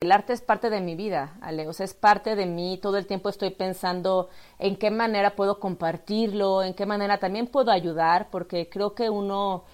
[0.00, 2.98] El arte es parte de mi vida, Ale, o sea, es parte de mí, todo
[2.98, 4.28] el tiempo estoy pensando
[4.60, 9.64] en qué manera puedo compartirlo, en qué manera también puedo ayudar, porque creo que uno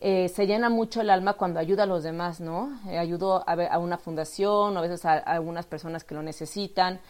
[0.00, 2.78] eh, se llena mucho el alma cuando ayuda a los demás, ¿no?
[2.88, 7.00] Eh, ayudo a, a, una fundación, a veces a, a algunas personas que lo necesitan.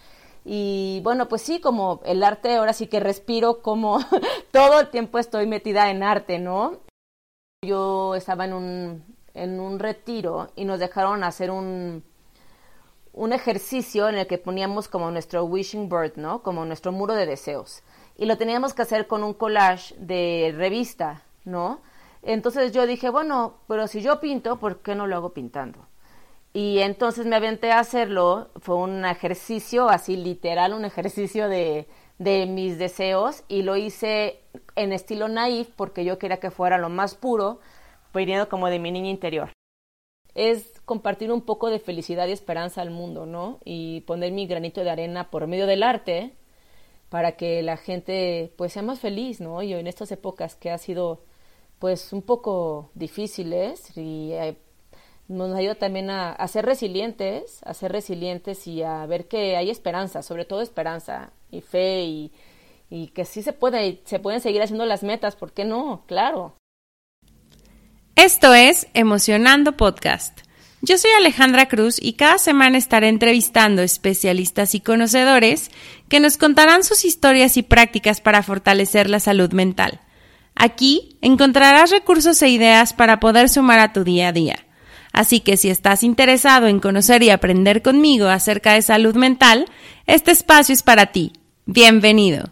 [0.46, 3.98] Y bueno, pues sí, como el arte, ahora sí que respiro, como
[4.52, 6.78] todo el tiempo estoy metida en arte, ¿no?
[7.62, 9.04] Yo estaba en un,
[9.34, 12.02] en un retiro y nos dejaron hacer un
[13.14, 16.42] un ejercicio en el que poníamos como nuestro wishing bird, ¿no?
[16.42, 17.82] Como nuestro muro de deseos.
[18.16, 21.80] Y lo teníamos que hacer con un collage de revista, ¿no?
[22.22, 25.86] Entonces yo dije, bueno, pero si yo pinto, ¿por qué no lo hago pintando?
[26.52, 32.46] Y entonces me aventé a hacerlo, fue un ejercicio así literal, un ejercicio de, de
[32.46, 34.40] mis deseos y lo hice
[34.76, 37.60] en estilo naif porque yo quería que fuera lo más puro,
[38.12, 39.52] viniendo como de mi niña interior.
[40.34, 43.58] Es compartir un poco de felicidad y esperanza al mundo, ¿no?
[43.64, 46.32] Y poner mi granito de arena por medio del arte
[47.08, 49.62] para que la gente pues sea más feliz, ¿no?
[49.62, 51.22] Y en estas épocas que ha sido
[51.78, 54.56] pues un poco difíciles y eh,
[55.28, 60.22] nos ayuda también a, ser resilientes, a ser resilientes y a ver que hay esperanza,
[60.22, 62.32] sobre todo esperanza y fe y,
[62.90, 66.02] y que sí se puede, se pueden seguir haciendo las metas, ¿por qué no?
[66.06, 66.54] Claro.
[68.16, 70.43] Esto es Emocionando Podcast.
[70.86, 75.70] Yo soy Alejandra Cruz y cada semana estaré entrevistando especialistas y conocedores
[76.10, 80.02] que nos contarán sus historias y prácticas para fortalecer la salud mental.
[80.54, 84.66] Aquí encontrarás recursos e ideas para poder sumar a tu día a día.
[85.10, 89.64] Así que si estás interesado en conocer y aprender conmigo acerca de salud mental,
[90.06, 91.32] este espacio es para ti.
[91.64, 92.50] Bienvenido.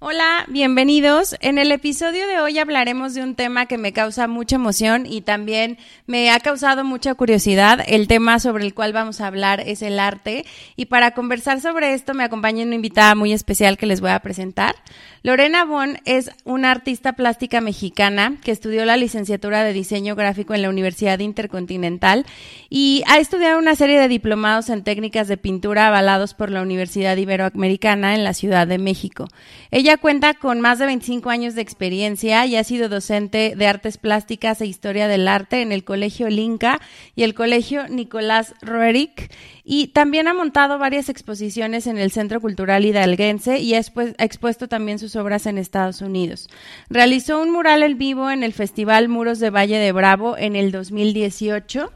[0.00, 1.34] Hola, bienvenidos.
[1.40, 5.22] En el episodio de hoy hablaremos de un tema que me causa mucha emoción y
[5.22, 7.80] también me ha causado mucha curiosidad.
[7.84, 10.44] El tema sobre el cual vamos a hablar es el arte
[10.76, 14.20] y para conversar sobre esto me acompaña una invitada muy especial que les voy a
[14.20, 14.76] presentar.
[15.24, 20.62] Lorena Bon es una artista plástica mexicana que estudió la licenciatura de diseño gráfico en
[20.62, 22.24] la Universidad Intercontinental
[22.70, 27.16] y ha estudiado una serie de diplomados en técnicas de pintura avalados por la Universidad
[27.16, 29.26] Iberoamericana en la Ciudad de México.
[29.72, 33.96] Ella cuenta con más de 25 años de experiencia y ha sido docente de artes
[33.96, 36.80] plásticas e historia del arte en el Colegio Linca
[37.16, 39.30] y el Colegio Nicolás Roerich
[39.64, 44.98] y también ha montado varias exposiciones en el Centro Cultural Hidalguense y ha expuesto también
[44.98, 46.48] sus obras en Estados Unidos.
[46.90, 50.72] Realizó un mural en vivo en el Festival Muros de Valle de Bravo en el
[50.72, 51.92] 2018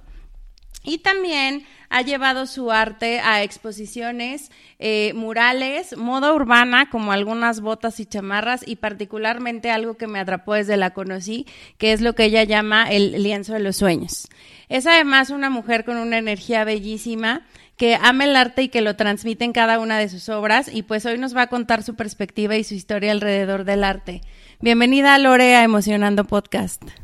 [0.82, 8.00] y también ha llevado su arte a exposiciones, eh, murales, moda urbana, como algunas botas
[8.00, 12.24] y chamarras, y particularmente algo que me atrapó desde la conocí, que es lo que
[12.24, 14.28] ella llama el lienzo de los sueños.
[14.68, 17.42] Es además una mujer con una energía bellísima
[17.76, 20.82] que ama el arte y que lo transmite en cada una de sus obras y
[20.82, 24.22] pues hoy nos va a contar su perspectiva y su historia alrededor del arte.
[24.60, 27.01] Bienvenida Lore a Emocionando Podcast.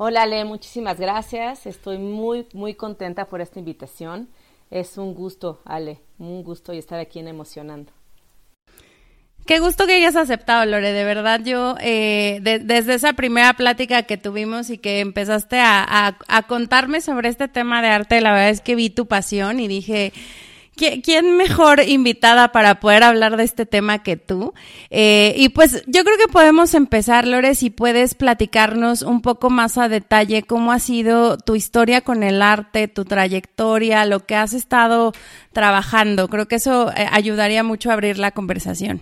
[0.00, 1.66] Hola Ale, muchísimas gracias.
[1.66, 4.28] Estoy muy, muy contenta por esta invitación.
[4.70, 7.90] Es un gusto, Ale, un gusto y estar aquí en Emocionando.
[9.44, 10.92] Qué gusto que hayas aceptado, Lore.
[10.92, 15.82] De verdad, yo eh, de, desde esa primera plática que tuvimos y que empezaste a,
[15.82, 19.58] a, a, contarme sobre este tema de arte, la verdad es que vi tu pasión
[19.58, 20.12] y dije,
[20.78, 24.54] ¿quién mejor invitada para poder hablar de este tema que tú?
[24.90, 29.76] Eh, y pues yo creo que podemos empezar, Lore, si puedes platicarnos un poco más
[29.76, 34.52] a detalle cómo ha sido tu historia con el arte, tu trayectoria, lo que has
[34.52, 35.12] estado
[35.52, 36.28] trabajando.
[36.28, 39.00] Creo que eso eh, ayudaría mucho a abrir la conversación.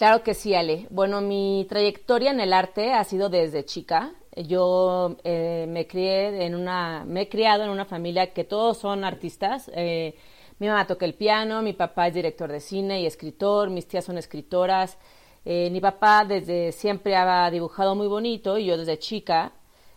[0.00, 0.86] Claro que sí, Ale.
[0.88, 4.12] Bueno, mi trayectoria en el arte ha sido desde chica.
[4.34, 9.04] Yo eh, me crié en una, me he criado en una familia que todos son
[9.04, 9.70] artistas.
[9.74, 10.14] Eh,
[10.60, 14.04] mi mamá toca el piano, mi papá es director de cine y escritor, mis tías
[14.04, 14.96] son escritoras.
[15.44, 19.52] Eh, mi papá desde siempre ha dibujado muy bonito y yo desde chica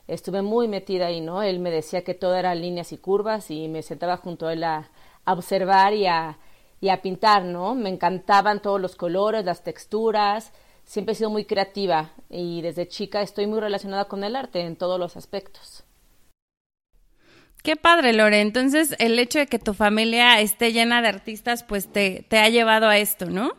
[0.08, 1.44] estuve muy metida ahí, ¿no?
[1.44, 4.64] Él me decía que todo era líneas y curvas y me sentaba junto a él
[4.64, 4.90] a,
[5.26, 6.40] a observar y a
[6.84, 7.76] y a pintar, ¿no?
[7.76, 10.52] Me encantaban todos los colores, las texturas,
[10.84, 14.76] siempre he sido muy creativa y desde chica estoy muy relacionada con el arte en
[14.76, 15.83] todos los aspectos.
[17.64, 18.42] Qué padre, Lore.
[18.42, 22.50] Entonces, el hecho de que tu familia esté llena de artistas, pues te, te ha
[22.50, 23.52] llevado a esto, ¿no?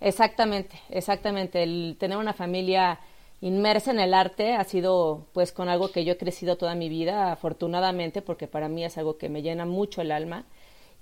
[0.00, 1.62] Exactamente, exactamente.
[1.62, 2.98] El tener una familia
[3.42, 6.88] inmersa en el arte ha sido pues con algo que yo he crecido toda mi
[6.88, 10.46] vida, afortunadamente, porque para mí es algo que me llena mucho el alma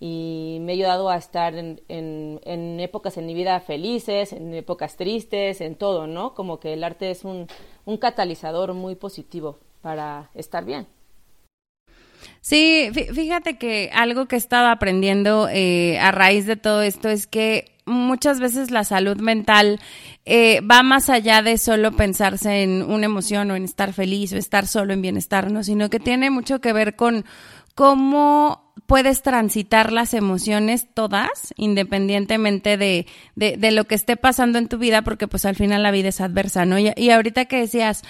[0.01, 4.97] y me ha ayudado a estar en, en, épocas en mi vida felices, en épocas
[4.97, 6.35] tristes, en todo, ¿no?
[6.35, 7.47] Como que el arte es un,
[7.85, 10.89] un catalizador muy positivo para estar bien.
[12.41, 17.27] Sí, fíjate que algo que he estado aprendiendo eh, a raíz de todo esto es
[17.27, 19.81] que muchas veces la salud mental
[20.25, 24.37] eh, va más allá de solo pensarse en una emoción o en estar feliz o
[24.37, 25.65] estar solo en bienestar, ¿no?
[25.65, 27.25] Sino que tiene mucho que ver con
[27.75, 33.07] cómo puedes transitar las emociones todas, independientemente de,
[33.37, 36.23] de, lo que esté pasando en tu vida, porque pues al final la vida es
[36.23, 36.79] adversa, ¿no?
[36.79, 38.03] Y, y ahorita que decías,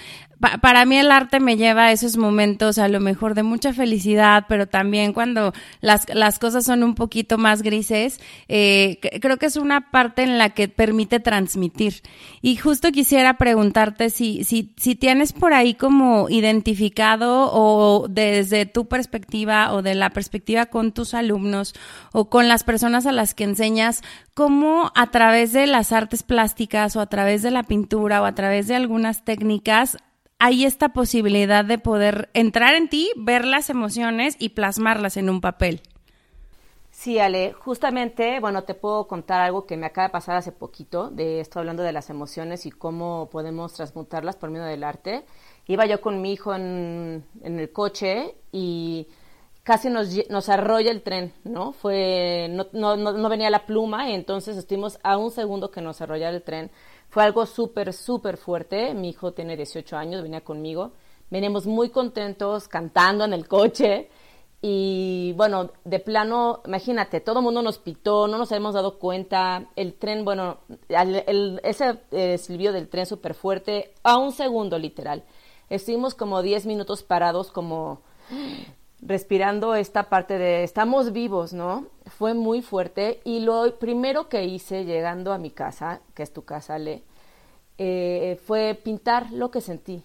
[0.61, 4.45] para mí el arte me lleva a esos momentos a lo mejor de mucha felicidad,
[4.47, 9.57] pero también cuando las, las cosas son un poquito más grises, eh, creo que es
[9.57, 12.03] una parte en la que permite transmitir.
[12.41, 18.87] Y justo quisiera preguntarte si, si, si tienes por ahí como identificado o desde tu
[18.87, 21.73] perspectiva o de la perspectiva con tus alumnos
[22.13, 24.01] o con las personas a las que enseñas,
[24.33, 28.35] cómo a través de las artes plásticas o a través de la pintura o a
[28.35, 29.97] través de algunas técnicas
[30.39, 35.41] hay esta posibilidad de poder entrar en ti, ver las emociones y plasmarlas en un
[35.41, 35.81] papel.
[36.99, 41.09] Sí, Ale, justamente, bueno, te puedo contar algo que me acaba de pasar hace poquito,
[41.09, 45.23] de esto hablando de las emociones y cómo podemos transmutarlas por medio del arte.
[45.65, 49.07] Iba yo con mi hijo en, el coche y
[49.69, 51.73] casi nos, arrolla el tren, ¿no?
[51.73, 56.71] Fue, no, venía la pluma entonces estuvimos a un segundo que nos arrollara el tren.
[57.09, 58.95] Fue algo súper, súper fuerte.
[58.95, 60.93] Mi hijo tiene 18 años, venía conmigo.
[61.29, 64.09] Venimos muy contentos cantando en el coche.
[64.59, 69.69] Y bueno, de plano, imagínate, todo el mundo nos pitó, no nos habíamos dado cuenta.
[69.75, 70.61] El tren, bueno,
[71.63, 75.25] ese eh, silbido del tren súper fuerte, a un segundo literal.
[75.69, 78.01] Estuvimos como 10 minutos parados, como
[79.01, 81.87] respirando esta parte de estamos vivos, ¿no?
[82.05, 86.43] Fue muy fuerte y lo primero que hice llegando a mi casa, que es tu
[86.43, 87.03] casa, Le,
[87.77, 90.03] eh, fue pintar lo que sentí,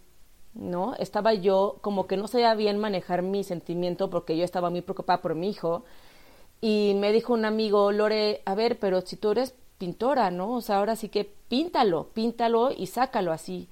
[0.55, 0.95] ¿no?
[0.99, 5.21] Estaba yo como que no sabía bien manejar mi sentimiento porque yo estaba muy preocupada
[5.21, 5.85] por mi hijo
[6.61, 10.53] y me dijo un amigo, Lore, a ver, pero si tú eres pintora, ¿no?
[10.55, 13.69] O sea, ahora sí que píntalo, píntalo y sácalo así.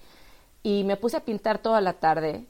[0.62, 2.46] Y me puse a pintar toda la tarde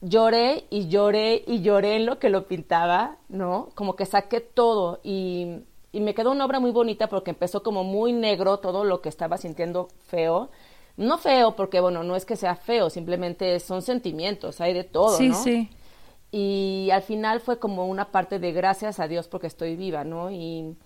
[0.00, 3.70] lloré y lloré y lloré en lo que lo pintaba, ¿no?
[3.74, 5.60] Como que saqué todo y,
[5.92, 9.08] y, me quedó una obra muy bonita porque empezó como muy negro todo lo que
[9.08, 10.50] estaba sintiendo feo.
[10.96, 15.16] No feo porque, bueno, no es que sea feo, simplemente son sentimientos, hay de todo,
[15.16, 15.42] sí, ¿no?
[15.42, 15.70] Sí,
[16.32, 20.30] Y al final fue como una parte de gracias a Dios porque estoy viva, ¿no?
[20.30, 20.76] Y,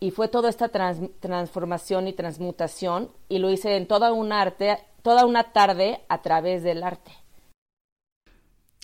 [0.00, 5.24] y fue toda esta transformación y transmutación y lo hice en toda una arte, toda
[5.24, 7.12] una tarde a través del arte.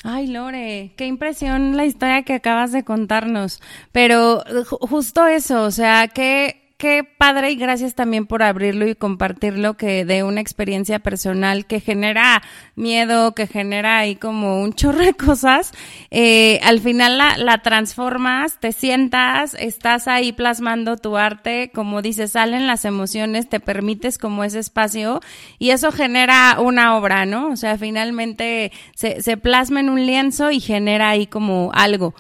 [0.03, 3.61] Ay, Lore, qué impresión la historia que acabas de contarnos.
[3.93, 9.77] Pero justo eso, o sea, que qué padre y gracias también por abrirlo y compartirlo,
[9.77, 12.43] que de una experiencia personal que genera
[12.75, 15.73] miedo, que genera ahí como un chorro de cosas,
[16.11, 22.33] eh, al final la, la, transformas, te sientas, estás ahí plasmando tu arte, como dices,
[22.33, 25.21] salen las emociones, te permites como ese espacio
[25.59, 27.51] y eso genera una obra, ¿no?
[27.51, 32.15] O sea, finalmente se, se plasma en un lienzo y genera ahí como algo.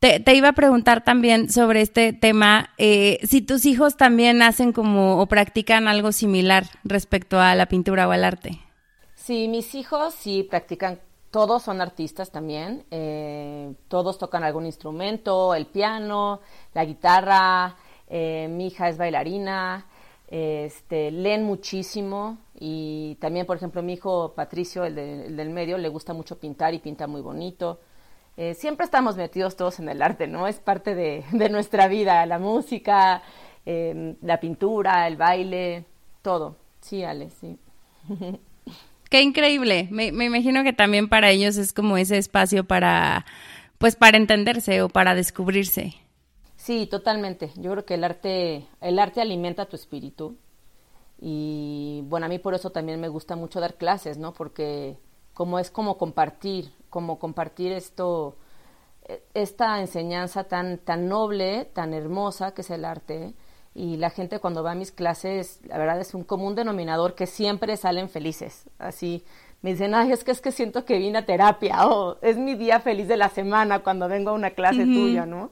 [0.00, 5.20] Te, iba a preguntar también sobre este tema, eh, si tus hijos también hacen como
[5.20, 8.60] o practican algo similar respecto a la pintura o al arte.
[9.16, 11.00] Sí, mis hijos sí practican,
[11.32, 16.42] todos son artistas también, eh, todos tocan algún instrumento, el piano,
[16.74, 17.74] la guitarra,
[18.06, 19.84] eh, mi hija es bailarina,
[20.28, 26.12] este, leen muchísimo y también, por ejemplo, mi hijo Patricio, el del medio, le gusta
[26.12, 27.80] mucho pintar y pinta muy bonito.
[28.40, 30.46] Eh, siempre estamos metidos todos en el arte, ¿no?
[30.46, 33.20] Es parte de, nuestra vida, la música,
[33.66, 35.84] em, la pintura, el baile,
[36.22, 36.54] todo.
[36.80, 37.58] Sí, Ale, sí.
[39.10, 39.88] Qué increíble.
[39.90, 43.26] Me, me, imagino que también para ellos es como ese espacio para,
[43.78, 45.94] pues, para entenderse o para descubrirse.
[46.54, 47.50] Sí, totalmente.
[47.56, 50.36] Yo creo que el arte, el arte alimenta tu espíritu.
[51.20, 54.32] Y bueno, a mí por eso también me gusta mucho dar clases, ¿no?
[54.32, 54.96] Porque
[55.34, 58.36] como es como compartir, como compartir esto,
[59.04, 63.34] e, esta enseñanza tan, tan noble, tan hermosa que es el arte.
[63.74, 67.26] Y la gente cuando va a mis clases, la verdad es un común denominador que
[67.26, 68.68] siempre salen felices.
[68.78, 69.24] Así
[69.62, 72.54] me dicen, ay, es que es que siento que vine a terapia o es mi
[72.54, 75.50] día feliz de la semana cuando vengo a una clase tuya, ¿no?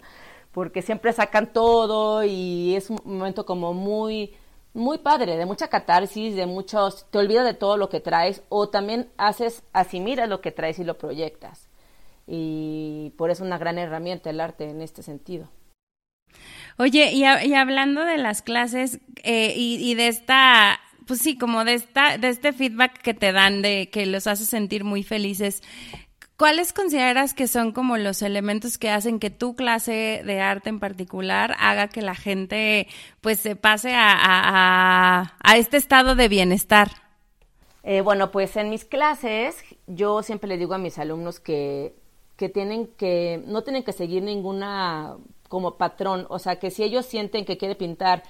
[0.52, 4.35] Porque siempre sacan todo y es un momento como muy,
[4.76, 8.68] muy padre, de mucha catarsis, de muchos, te olvidas de todo lo que traes o
[8.68, 11.68] también haces, asimilas lo que traes y lo proyectas.
[12.26, 15.49] Y por eso es una gran herramienta el arte en este sentido.
[16.78, 21.64] Oye, y, y hablando de las clases eh, y, y, de esta, pues sí, como
[21.64, 25.62] de esta, de este feedback que te dan, de que los hace sentir muy felices,
[26.37, 30.81] ¿Cuáles consideras que son como los elementos que hacen que tu clase de arte en
[30.81, 32.88] particular haga que la gente
[33.23, 36.90] pues se pase a, este estado de bienestar?
[37.83, 41.95] Eh, bueno, pues en mis clases yo siempre le digo a mis alumnos que,
[42.37, 45.16] que tienen que, no tienen que seguir ninguna
[45.49, 48.25] como patrón, o sea, que si ellos sienten que quiere pintar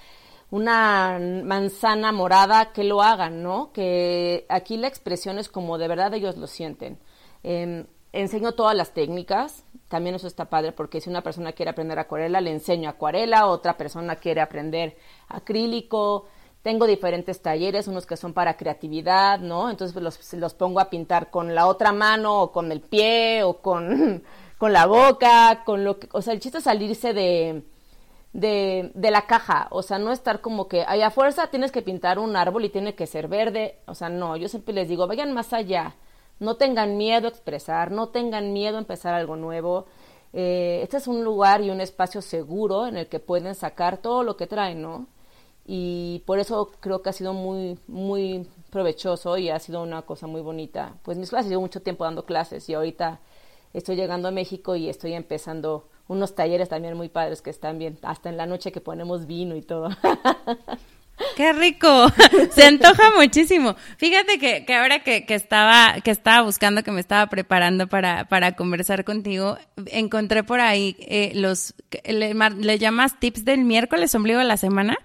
[0.50, 3.72] una manzana morada, que lo hagan, ¿no?
[3.72, 6.98] Que aquí la expresión es como de verdad ellos lo sienten.
[7.42, 7.86] Em,
[8.20, 12.40] enseño todas las técnicas, también eso está padre porque si una persona quiere aprender acuarela,
[12.40, 14.96] le enseño acuarela, otra persona quiere aprender
[15.28, 16.26] acrílico,
[16.62, 19.70] tengo diferentes talleres, unos que son para creatividad, ¿no?
[19.70, 23.44] Entonces pues, los, los pongo a pintar con la otra mano o con el pie
[23.44, 24.24] o con,
[24.58, 27.62] con la boca, con lo que, o sea, el chiste es salirse de,
[28.32, 32.18] de, de, la caja, o sea, no estar como que, a fuerza tienes que pintar
[32.18, 35.32] un árbol y tiene que ser verde, o sea, no, yo siempre les digo, vayan
[35.32, 35.94] más allá,
[36.38, 39.86] no tengan miedo a expresar, no tengan miedo a empezar algo nuevo.
[40.32, 44.22] Eh, este es un lugar y un espacio seguro en el que pueden sacar todo
[44.22, 45.06] lo que traen, ¿no?
[45.66, 50.26] Y por eso creo que ha sido muy, muy provechoso y ha sido una cosa
[50.26, 50.96] muy bonita.
[51.02, 53.20] Pues mis clases, llevo mucho tiempo dando clases y ahorita
[53.72, 57.98] estoy llegando a México y estoy empezando unos talleres también muy padres que están bien,
[58.02, 59.88] hasta en la noche que ponemos vino y todo.
[61.36, 62.12] Qué rico,
[62.50, 63.74] se antoja muchísimo.
[63.96, 68.26] Fíjate que, que ahora que, que, estaba, que estaba buscando, que me estaba preparando para,
[68.26, 69.56] para conversar contigo,
[69.86, 74.98] encontré por ahí eh, los, le, le, llamas tips del miércoles, ombligo de la semana,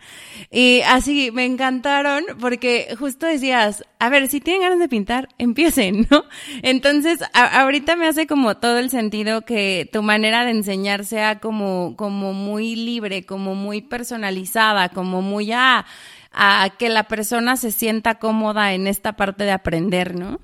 [0.50, 6.08] y así me encantaron porque justo decías, a ver, si tienen ganas de pintar, empiecen,
[6.10, 6.26] ¿no?
[6.62, 11.96] Entonces, ahorita me hace como todo el sentido que tu manera de enseñar sea como,
[11.96, 15.86] como muy libre, como muy personalizada, como muy a
[16.32, 20.40] a que la persona se sienta cómoda en esta parte de aprender, ¿no?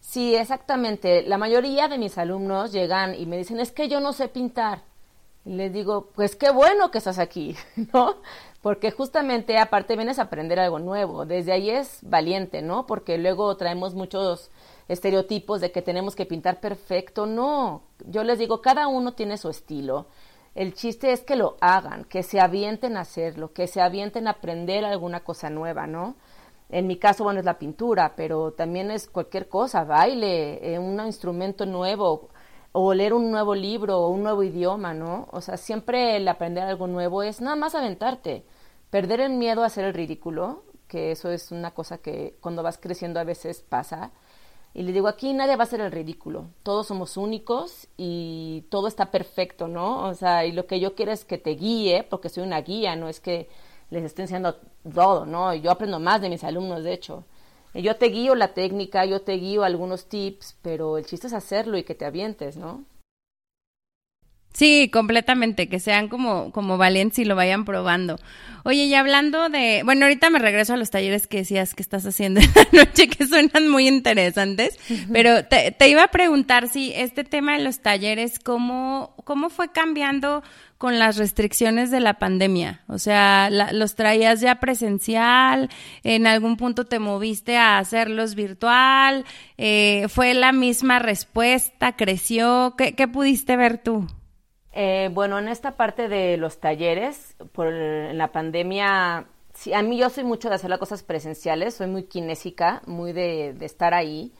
[0.00, 1.22] Sí, exactamente.
[1.22, 4.82] La mayoría de mis alumnos llegan y me dicen, es que yo no sé pintar.
[5.44, 7.56] Y les digo, pues qué bueno que estás aquí,
[7.92, 8.16] ¿no?
[8.60, 11.24] Porque justamente aparte vienes a aprender algo nuevo.
[11.24, 12.86] Desde ahí es valiente, ¿no?
[12.86, 14.50] Porque luego traemos muchos
[14.88, 17.26] estereotipos de que tenemos que pintar perfecto.
[17.26, 20.06] No, yo les digo, cada uno tiene su estilo.
[20.54, 24.32] El chiste es que lo hagan, que se avienten a hacerlo, que se avienten a
[24.32, 26.16] aprender alguna cosa nueva, ¿no?
[26.68, 31.00] En mi caso, bueno, es la pintura, pero también es cualquier cosa, baile, eh, un
[31.04, 32.28] instrumento nuevo,
[32.72, 35.28] o leer un nuevo libro, o un nuevo idioma, ¿no?
[35.32, 38.44] O sea, siempre el aprender algo nuevo es nada más aventarte,
[38.90, 42.78] perder el miedo a hacer el ridículo, que eso es una cosa que cuando vas
[42.78, 44.12] creciendo a veces pasa,
[44.74, 48.88] y le digo, aquí nadie va a hacer el ridículo, todos somos únicos y todo
[48.88, 50.08] está perfecto, ¿no?
[50.08, 52.96] O sea, y lo que yo quiero es que te guíe, porque soy una guía,
[52.96, 53.48] no es que
[53.90, 54.56] les esté enseñando
[54.94, 55.54] todo, ¿no?
[55.54, 57.24] Yo aprendo más de mis alumnos, de hecho.
[57.74, 61.78] Yo te guío la técnica, yo te guío algunos tips, pero el chiste es hacerlo
[61.78, 62.84] y que te avientes, ¿no?
[64.52, 68.18] Sí, completamente, que sean como, como valientes y lo vayan probando.
[68.64, 72.06] Oye, y hablando de, bueno, ahorita me regreso a los talleres que decías que estás
[72.06, 74.78] haciendo esta noche, que suenan muy interesantes,
[75.12, 79.72] pero te, te, iba a preguntar si este tema de los talleres, ¿cómo, cómo fue
[79.72, 80.44] cambiando
[80.78, 82.82] con las restricciones de la pandemia?
[82.88, 85.70] O sea, ¿los traías ya presencial?
[86.04, 89.24] ¿En algún punto te moviste a hacerlos virtual?
[89.58, 91.96] Eh, ¿Fue la misma respuesta?
[91.96, 92.74] ¿Creció?
[92.76, 94.06] ¿Qué, qué pudiste ver tú?
[94.72, 100.08] Eh, bueno, en esta parte de los talleres, por la pandemia, sí, a mí yo
[100.08, 104.32] soy mucho de hacer las cosas presenciales, soy muy kinésica, muy de, de, estar ahí.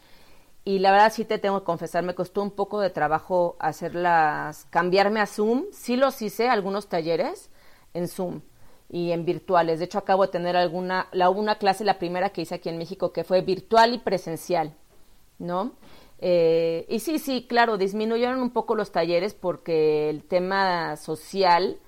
[0.65, 4.67] Y la verdad sí te tengo que confesar, me costó un poco de trabajo hacerlas,
[4.71, 5.65] cambiarme a Zoom.
[5.73, 7.51] Sí los hice, algunos talleres
[7.95, 8.41] en Zoom
[8.89, 9.81] y en virtuales.
[9.81, 12.79] De hecho, acabo de tener alguna, la, una clase, la primera que hice aquí en
[12.79, 14.75] México, que fue virtual y presencial,
[15.39, 15.73] ¿no?
[16.25, 21.81] Eh, y sí, sí, claro, disminuyeron un poco los talleres porque el tema social,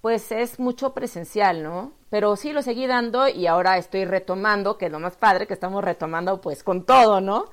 [0.00, 1.92] pues es mucho presencial, ¿no?
[2.10, 5.54] Pero sí lo seguí dando y ahora estoy retomando, que es lo más padre, que
[5.54, 7.44] estamos retomando pues con todo, ¿no?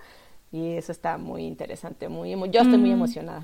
[0.51, 2.93] Y eso está muy interesante, muy, yo estoy muy mm.
[2.93, 3.43] emocionada.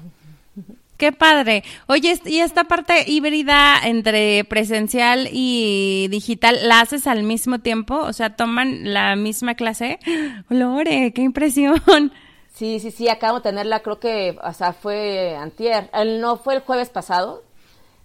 [0.97, 1.63] Qué padre.
[1.85, 7.99] Oye, ¿y esta parte híbrida entre presencial y digital la haces al mismo tiempo?
[7.99, 9.99] O sea, ¿toman la misma clase?
[10.49, 12.11] Lore, qué impresión.
[12.59, 16.55] Sí, sí, sí, acabo de tenerla, creo que, o sea, fue antier, el, no, fue
[16.55, 17.45] el jueves pasado,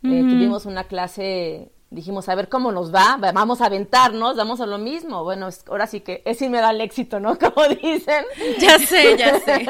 [0.04, 4.66] eh, tuvimos una clase, dijimos, a ver cómo nos va, vamos a aventarnos, vamos a
[4.66, 7.37] lo mismo, bueno, ahora sí que es sí me da el éxito, ¿no?
[7.40, 8.25] Como dicen.
[8.61, 9.66] Ya sé, ya sé.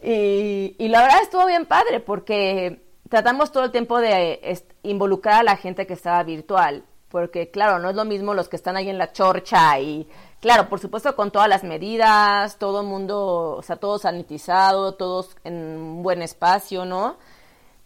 [0.04, 5.42] y, y la verdad estuvo bien padre, porque tratamos todo el tiempo de involucrar a
[5.42, 8.88] la gente que estaba virtual, porque claro, no es lo mismo los que están ahí
[8.88, 10.06] en la chorcha y
[10.46, 15.36] claro, por supuesto con todas las medidas, todo el mundo, o sea, todo sanitizado, todos
[15.42, 17.16] en un buen espacio, ¿no?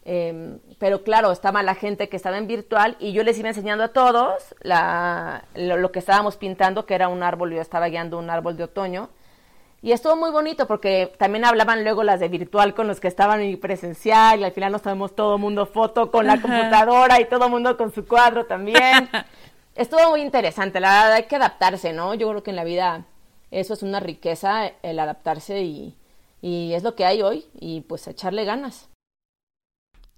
[0.05, 3.85] Em, pero claro, estaba la gente que estaba en virtual y yo les iba enseñando
[3.85, 8.29] a todos la, lo, que estábamos pintando, que era un árbol, yo estaba guiando un
[8.29, 9.09] árbol de otoño.
[9.81, 13.41] Y estuvo muy bonito porque también hablaban luego las de virtual con los que estaban
[13.41, 17.47] en presencial y al final nos tomamos todo mundo foto con la computadora y todo
[17.47, 19.09] el mundo con su cuadro también.
[19.81, 22.13] estuvo muy interesante, la verdad hay que adaptarse, ¿no?
[22.15, 23.07] Yo creo que en la vida
[23.51, 25.97] eso es una riqueza, el adaptarse y,
[26.43, 28.90] y es lo que hay hoy y pues echarle ganas.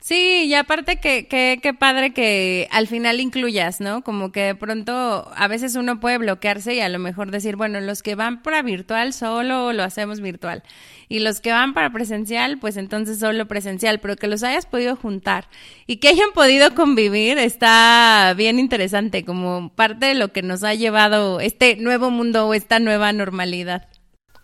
[0.02, 4.02] Sí, y aparte que, que, padre que al final incluyas, ¿no?
[4.02, 7.80] Como que de pronto a veces uno puede bloquearse y a lo mejor decir, bueno,
[7.80, 10.64] los que van para virtual solo lo hacemos virtual.
[11.08, 14.96] Y los que van para presencial, pues entonces solo presencial, pero que los hayas podido
[14.96, 15.46] juntar
[15.86, 20.74] y que hayan podido convivir está bien interesante, como parte de lo que nos ha
[20.74, 23.86] llevado este nuevo mundo o esta nueva normalidad.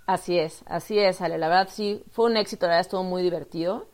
[0.07, 1.37] Así es, así es, Ale.
[1.37, 3.89] La verdad sí, fue un éxito, la verdad estuvo muy divertido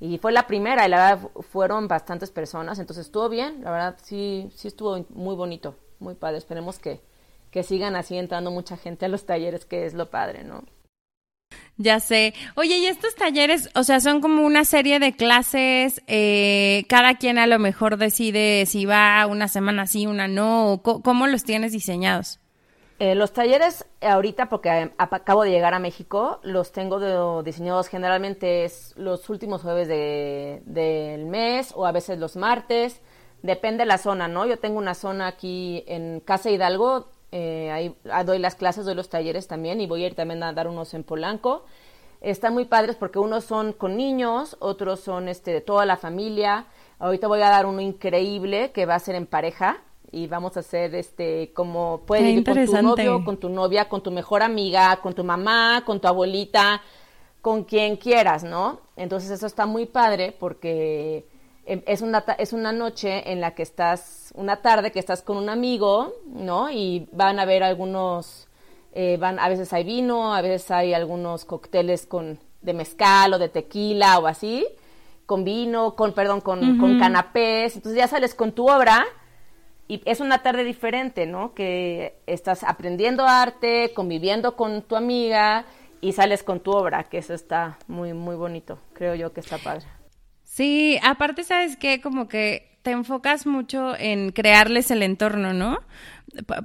[0.00, 3.96] y fue la primera y la verdad fueron bastantes personas, entonces estuvo bien, la verdad
[4.02, 6.38] sí, sí estuvo muy bonito, muy padre.
[6.38, 7.00] Esperemos que,
[7.50, 10.64] que sigan así entrando mucha gente a los talleres, que es lo padre, ¿no?
[11.76, 12.34] Ya sé.
[12.56, 16.02] Oye, ¿y estos talleres, o sea, son como una serie de clases?
[16.08, 20.82] Eh, cada quien a lo mejor decide si va una semana sí, una no, o
[20.82, 22.40] ¿cómo los tienes diseñados?
[23.00, 28.92] Eh, los talleres ahorita, porque acabo de llegar a México, los tengo diseñados generalmente es
[28.96, 33.00] los últimos jueves del mes o a veces los martes,
[33.42, 34.46] depende de la zona, ¿no?
[34.46, 38.96] Yo tengo una zona aquí en Casa Hidalgo, eh, ahí ah, doy las clases, doy
[38.96, 41.64] los talleres también y voy a ir también a dar unos en Polanco.
[42.20, 46.66] Están muy padres porque unos son con niños, otros son este, de toda la familia.
[46.98, 50.60] Ahorita voy a dar uno increíble que va a ser en pareja y vamos a
[50.60, 55.00] hacer este como puedes ir con tu novio, con tu novia, con tu mejor amiga,
[55.02, 56.82] con tu mamá, con tu abuelita,
[57.42, 58.80] con quien quieras, ¿no?
[58.96, 61.26] Entonces eso está muy padre porque
[61.66, 65.36] em, es una es una noche en la que estás una tarde que estás con
[65.36, 66.70] un amigo, ¿no?
[66.70, 68.48] Y van a ver algunos
[68.94, 73.38] eh, van a veces hay vino, a veces hay algunos cócteles con de mezcal o
[73.38, 74.66] de tequila o así,
[75.26, 79.06] con vino, con perdón, con, con canapés, entonces ya sales con tu obra
[79.88, 81.54] y es una tarde diferente, ¿no?
[81.54, 85.64] Que estás aprendiendo arte, conviviendo con tu amiga
[86.02, 88.78] y sales con tu obra, que eso está muy, muy bonito.
[88.92, 89.86] Creo yo que está padre.
[90.44, 92.00] Sí, aparte, ¿sabes qué?
[92.02, 95.78] Como que te enfocas mucho en crearles el entorno, ¿no?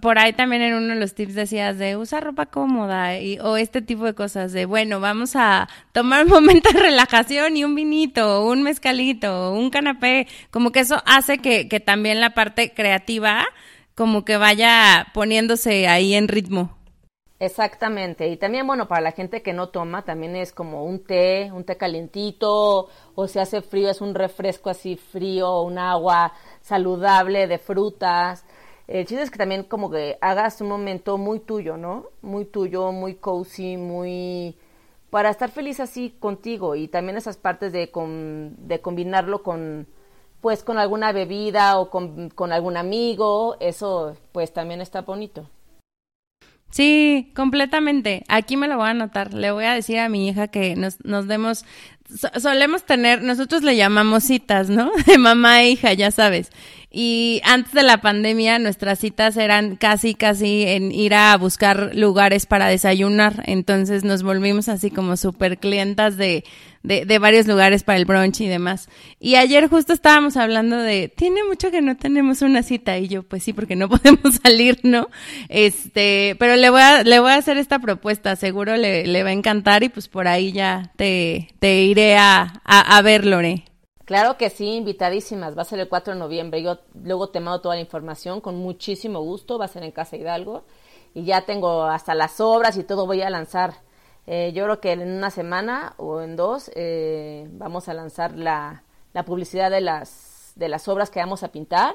[0.02, 3.56] Por ahí también en uno de los tips decías de usar ropa cómoda y, o
[3.58, 7.73] este tipo de cosas de, bueno, vamos a tomar un momento de relajación y un
[7.73, 13.45] vinito, un mezcalito, un canapé, como que eso hace que, que también la parte creativa
[13.95, 16.78] como que vaya poniéndose ahí en ritmo.
[17.45, 21.51] Exactamente, y también bueno, para la gente que no toma, también es como un té,
[21.51, 27.47] un té calientito, o si hace frío es un refresco así frío, un agua saludable
[27.47, 28.45] de frutas.
[28.88, 32.06] El chiste es que también como que hagas un momento muy tuyo, ¿no?
[32.21, 34.56] Muy tuyo, muy cozy, muy...
[35.10, 37.91] para estar feliz así contigo y también esas partes de,
[38.58, 39.88] de combinarlo con
[40.41, 45.49] pues con alguna bebida o con, con algún amigo, eso pues también está bonito.
[46.74, 48.24] Sí, completamente.
[48.28, 49.36] Aquí me lo voy a anotar.
[49.36, 51.66] Le voy a decir a mi hija que nos, nos demos,
[52.42, 54.90] solemos tener, nosotros le llamamos citas, ¿no?
[55.06, 56.50] De mamá e hija, ya sabes.
[56.90, 62.48] Y antes de la pandemia, nuestras citas eran casi, casi en ir a buscar lugares
[62.48, 63.44] para desayunar.
[63.46, 66.44] Entonces nos volvimos así como súper clientas de,
[66.84, 68.89] de, de, varios lugares para el brunch y demás.
[69.19, 72.98] Y ayer justo estábamos hablando de, tiene mucho que no tenemos una cita.
[72.98, 75.10] Y yo, pues sí, porque no podemos salir, ¿no?
[75.50, 78.36] Este, pero le voy a, le voy a hacer esta propuesta.
[78.36, 82.62] Seguro le, le va a encantar y pues por ahí ya te, te iré a,
[82.63, 83.65] a, a ver, Lore.
[84.06, 85.58] Claro que sí, invitadísimas.
[85.58, 86.62] Va a ser el 4 de noviembre.
[86.62, 89.58] Yo luego te mando toda la información con muchísimo gusto.
[89.58, 90.65] Va a ser en Casa Hidalgo.
[91.13, 93.76] Y ya tengo hasta las obras y todo voy a lanzar.
[94.26, 98.84] Eh, yo creo que en una semana o en dos eh, vamos a lanzar la,
[99.14, 101.94] la publicidad de las, de las obras que vamos a pintar.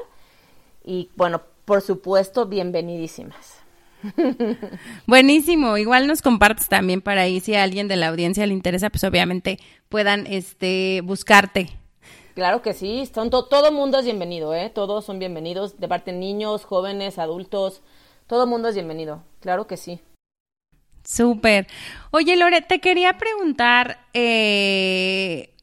[0.84, 3.60] Y bueno, por supuesto, bienvenidísimas.
[5.06, 8.90] Buenísimo, igual nos compartes también para ahí si a alguien de la audiencia le interesa,
[8.90, 11.68] pues obviamente puedan este buscarte
[12.38, 14.70] Claro que sí, son todo mundo es bienvenido, ¿eh?
[14.70, 17.82] Todos son bienvenidos, de parte niños, jóvenes, adultos,
[18.28, 20.00] todo mundo es bienvenido, claro que sí.
[21.08, 21.66] Súper.
[22.10, 25.54] Oye, Lore, te quería preguntar, eh,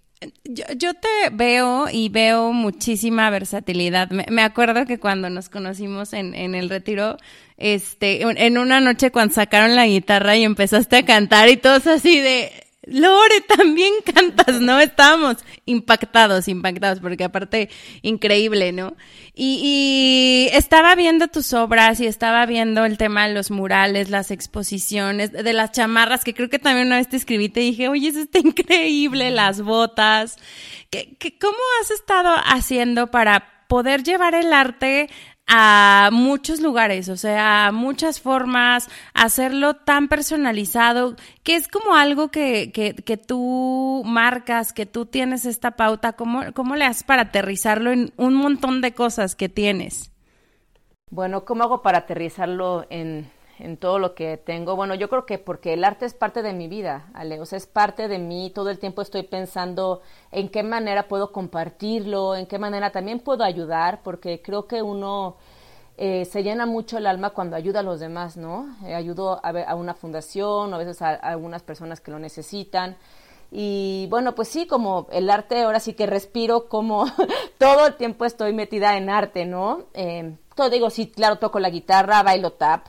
[0.44, 4.10] Yo, te veo y veo muchísima versatilidad.
[4.10, 7.18] Me, acuerdo que cuando nos conocimos en, en el retiro,
[7.58, 12.20] este, en una noche cuando sacaron la guitarra y empezaste a cantar y todos así
[12.20, 12.52] de,
[12.86, 14.80] Lore, también cantas, ¿no?
[14.80, 17.70] Estábamos impactados, impactados, porque aparte,
[18.02, 18.96] increíble, ¿no?
[19.34, 25.32] Y, estaba viendo tus obras y estaba viendo el tema de los murales, las exposiciones,
[25.32, 28.20] de las chamarras, que creo que también una vez te escribí, te dije, oye, eso
[28.20, 30.38] está increíble, las botas.
[30.90, 35.10] ¿Qué, qué, ¿Cómo has estado haciendo para poder llevar el arte
[35.48, 42.30] a muchos lugares, o sea, a muchas formas, hacerlo tan personalizado, que es como algo
[42.30, 47.24] que, que, que tú marcas, que tú tienes esta pauta, ¿cómo, ¿cómo le haces para
[47.24, 50.12] aterrizarlo en un montón de cosas que tienes?
[51.12, 54.76] Bueno, ¿cómo hago para aterrizarlo en, en todo lo que tengo.
[54.76, 57.58] Bueno, yo creo que porque el arte es parte de mi vida, Ale, o sea,
[57.58, 62.46] es parte de mí, todo el tiempo estoy pensando en qué manera puedo compartirlo, en
[62.46, 65.38] qué manera también puedo ayudar, porque creo que uno
[65.98, 68.76] eh, se llena mucho el alma cuando ayuda a los demás, ¿no?
[68.86, 72.98] Eh, ayudo a, a, una fundación, a veces a, algunas personas que lo necesitan.
[73.52, 77.06] Y bueno, pues sí, como el arte, ahora sí que respiro, como
[77.58, 79.84] todo el tiempo estoy metida en arte, ¿no?
[79.94, 82.88] Eh, todo digo, sí, claro, toco la guitarra, bailo tap,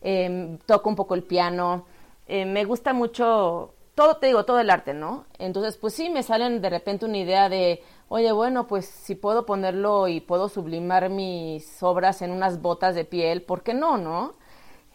[0.00, 1.84] Em, toco un poco el piano,
[2.28, 5.24] em, me gusta mucho, todo, te digo, todo el arte, ¿no?
[5.38, 9.44] Entonces, pues sí, me salen de repente una idea de, oye, bueno, pues si puedo
[9.44, 14.34] ponerlo y puedo sublimar mis obras en unas botas de piel, ¿por qué no, no?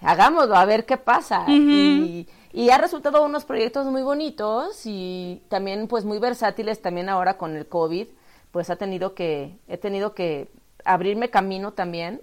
[0.01, 1.45] Hagámoslo, a ver qué pasa.
[1.49, 7.37] y, y ha resultado unos proyectos muy bonitos y también pues muy versátiles también ahora
[7.37, 8.07] con el COVID,
[8.51, 10.49] pues ha tenido que, he tenido que
[10.85, 12.21] abrirme camino también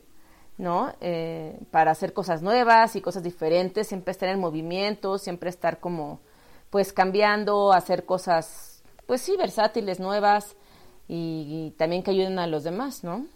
[0.60, 0.92] ¿no?
[1.00, 6.20] Eh, para hacer cosas nuevas y cosas diferentes, siempre estar en movimiento, siempre estar como,
[6.68, 10.56] pues cambiando, hacer cosas, pues sí, versátiles, nuevas
[11.08, 13.26] y, y también que ayuden a los demás, ¿no?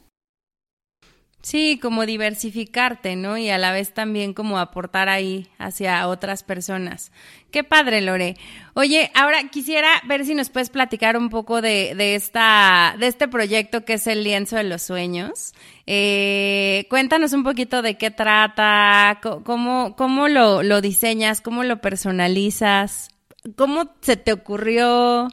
[1.44, 3.37] Sí, como diversificarte, ¿no?
[3.37, 7.12] Y a la vez también como aportar ahí hacia otras personas.
[7.50, 8.38] Qué padre, Lore.
[8.72, 13.28] Oye, ahora quisiera ver si nos puedes platicar un poco de, de esta, de este
[13.28, 15.52] proyecto que es el lienzo de los sueños.
[15.87, 23.11] Eh, cuéntanos un poquito de qué trata, cómo, cómo lo, lo diseñas, cómo lo personalizas,
[23.54, 25.28] cómo se te ocurrió.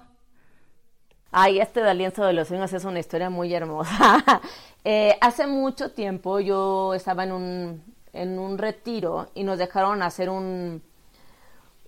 [1.34, 4.22] Ay, este del lienzo de los sueños es una historia muy hermosa.
[4.84, 10.30] Eh, hace mucho tiempo yo estaba en un, en un retiro y nos dejaron hacer
[10.30, 10.82] un,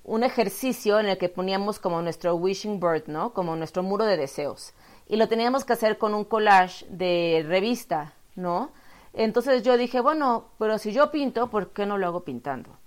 [0.04, 3.34] un ejercicio en el que poníamos como nuestro wishing bird, ¿no?
[3.34, 4.74] Como nuestro muro de deseos.
[5.08, 8.72] Y lo teníamos que hacer con un collage de revista, ¿no?
[9.14, 12.78] Entonces yo dije, bueno, pero si yo pinto, ¿por qué no lo hago pintando?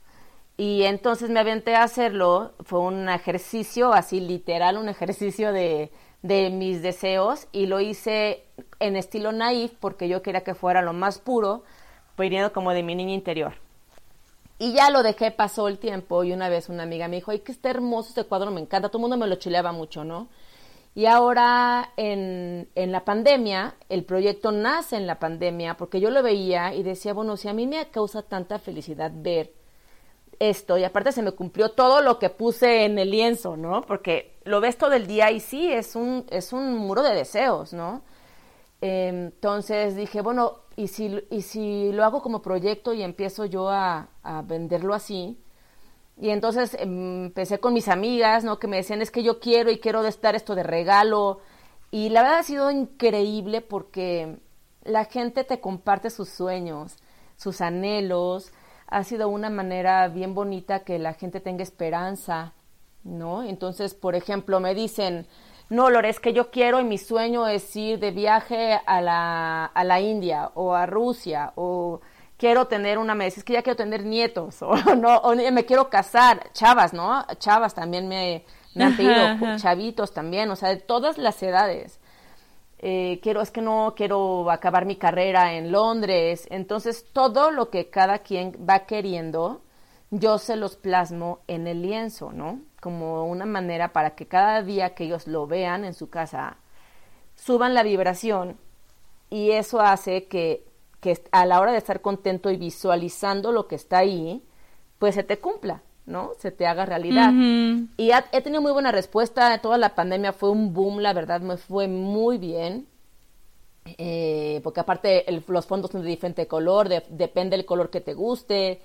[0.56, 5.92] Y entonces me aventé a hacerlo, fue un ejercicio así literal, un ejercicio de,
[6.26, 8.44] de mis deseos y lo hice
[8.80, 11.62] en estilo naif porque yo quería que fuera lo más puro,
[12.18, 13.54] viniendo como de mi niña interior.
[14.58, 17.40] Y ya lo dejé, pasó el tiempo y una vez una amiga me dijo, ay,
[17.40, 20.28] que está hermoso este cuadro, me encanta, todo el mundo me lo chileaba mucho, ¿no?
[20.94, 26.22] Y ahora en, en la pandemia, el proyecto nace en la pandemia porque yo lo
[26.22, 29.52] veía y decía, bueno, si a mí me causa tanta felicidad ver
[30.38, 33.82] esto y aparte se me cumplió todo lo que puse en el lienzo, ¿no?
[33.82, 37.72] Porque lo ves todo el día y sí, es un, es un muro de deseos,
[37.72, 38.02] ¿no?
[38.80, 44.10] entonces dije, bueno, ¿y si, y si lo hago como proyecto y empiezo yo a,
[44.22, 45.38] a venderlo así?
[46.18, 48.58] Y entonces empecé con mis amigas, ¿no?
[48.58, 51.40] Que me decían, es que yo quiero y quiero estar esto de regalo.
[51.90, 54.38] Y la verdad ha sido increíble porque
[54.84, 56.96] la gente te comparte sus sueños,
[57.36, 58.52] sus anhelos,
[58.86, 62.54] ha sido una manera bien bonita que la gente tenga esperanza,
[63.06, 63.42] ¿no?
[63.42, 65.26] Entonces, por ejemplo, me dicen,
[65.68, 69.64] no, Lore, es que yo quiero y mi sueño es ir de viaje a la,
[69.66, 72.00] a la India o a Rusia o
[72.36, 75.90] quiero tener una, me es que ya quiero tener nietos o no, o me quiero
[75.90, 77.24] casar, chavas, ¿no?
[77.38, 81.98] Chavas también me, me han pedido, chavitos también, o sea, de todas las edades.
[82.78, 86.46] Eh, quiero, es que no quiero acabar mi carrera en Londres.
[86.50, 89.62] Entonces, todo lo que cada quien va queriendo,
[90.10, 92.60] yo se los plasmo en el lienzo, ¿no?
[92.86, 96.58] Como una manera para que cada día que ellos lo vean en su casa,
[97.34, 98.58] suban la vibración
[99.28, 100.64] y eso hace que,
[101.00, 104.40] que a la hora de estar contento y visualizando lo que está ahí,
[105.00, 105.82] pues se te cumpla.
[106.06, 106.30] ¿no?
[106.38, 107.32] Se te haga realidad.
[107.96, 109.58] Y he tenido muy buena respuesta.
[109.58, 112.86] Toda la pandemia fue un boom, la verdad, me fue muy bien.
[113.98, 118.80] Eh, porque aparte los fondos son de diferente color, depende del color que te guste.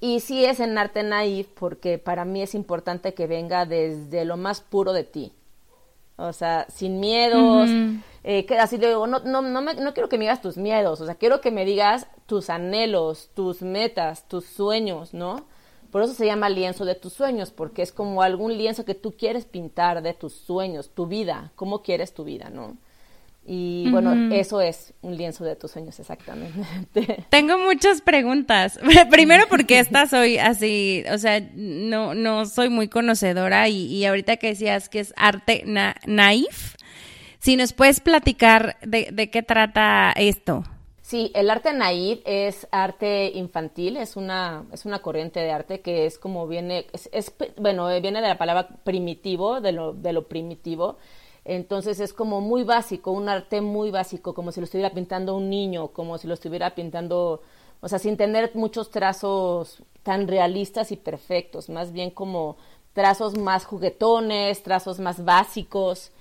[0.00, 4.36] Y sí es en arte naif porque para mí es importante que venga desde lo
[4.36, 5.32] más puro de ti.
[6.16, 7.70] O sea, sin miedos.
[8.24, 11.00] Eh, que así digo, no, no, no, me, no quiero que me digas tus miedos,
[11.00, 15.46] o sea, quiero que me digas tus anhelos, tus metas, tus sueños, ¿no?
[15.90, 19.14] Por eso se llama lienzo de tus sueños, porque es como algún lienzo que tú
[19.16, 22.76] quieres pintar de tus sueños, tu vida, cómo quieres tu vida, ¿no?
[23.50, 27.24] Y bueno, eso es un lienzo de tus sueños, exactamente.
[27.30, 28.78] Tengo muchas preguntas.
[29.10, 34.36] Primero porque esta soy así, o sea, no, no soy muy conocedora y, y ahorita
[34.36, 35.64] que decías que es arte
[36.06, 36.74] naif,
[37.38, 40.64] si nos puedes platicar de, de qué trata esto.
[41.00, 46.04] Sí, el arte naif es arte infantil, es una, es una corriente de arte que
[46.04, 50.98] es como viene, es, bueno, viene de la palabra primitivo, de lo, de lo primitivo,
[51.48, 55.48] entonces es como muy básico, un arte muy básico, como si lo estuviera pintando un
[55.48, 57.40] niño, como si lo estuviera pintando,
[57.80, 62.58] o sea, sin tener muchos trazos tan realistas y perfectos, más bien como
[62.92, 66.12] trazos más juguetones, trazos más básicos.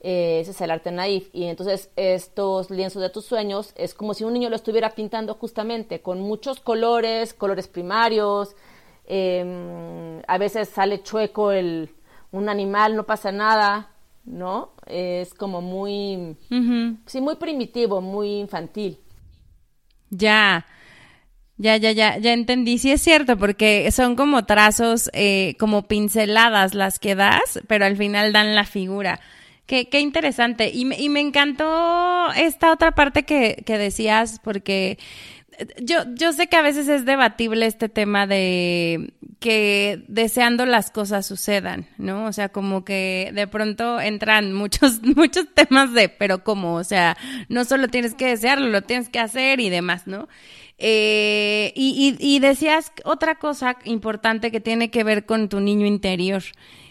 [0.00, 1.28] Eh, ese es el arte naif.
[1.34, 5.34] Y entonces estos lienzos de tus sueños es como si un niño lo estuviera pintando
[5.34, 8.56] justamente con muchos colores, colores primarios.
[9.06, 11.90] Em, a veces sale chueco el,
[12.32, 13.89] un animal, no pasa nada.
[14.24, 14.72] ¿No?
[14.86, 16.36] Es como muy,
[17.06, 18.98] sí, muy primitivo, muy infantil.
[20.10, 20.66] Ya.
[21.56, 22.78] Ya, ya, ya, ya entendí.
[22.78, 27.96] Sí es cierto, porque son como trazos, eh, como pinceladas las que das, pero al
[27.96, 29.20] final dan la figura.
[29.66, 30.70] Qué, qué interesante.
[30.72, 34.98] Y me, y me encantó esta otra parte que, que decías, porque
[35.82, 41.26] yo, yo sé que a veces es debatible este tema de que deseando las cosas
[41.26, 42.26] sucedan, ¿no?
[42.26, 47.16] O sea, como que de pronto entran muchos, muchos temas de, pero cómo, o sea,
[47.48, 50.28] no solo tienes que desearlo, lo tienes que hacer y demás, ¿no?
[50.78, 55.86] Eh, y, y, y, decías otra cosa importante que tiene que ver con tu niño
[55.86, 56.42] interior.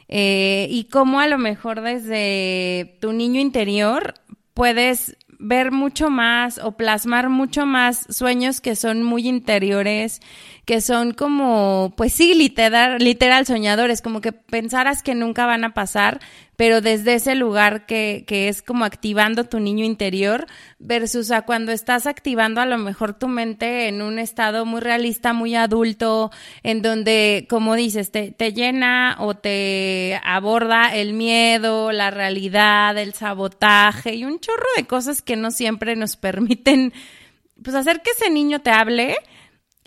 [0.08, 4.16] Eh, y cómo a lo mejor desde tu niño interior
[4.56, 10.22] puedes ver mucho más o plasmar mucho más sueños que son muy interiores,
[10.66, 15.74] que son como, pues sí, literal, literal soñadores, como que pensaras que nunca van a
[15.74, 16.20] pasar,
[16.60, 20.46] pero desde ese lugar que, que es como activando tu niño interior
[20.78, 25.32] versus a cuando estás activando a lo mejor tu mente en un estado muy realista,
[25.32, 32.12] muy adulto, en donde, como dices, te, te llena o te aborda el miedo, la
[32.12, 36.92] realidad, el sabotaje y un chorro de cosas que no siempre nos permiten
[37.64, 39.16] pues hacer que ese niño te hable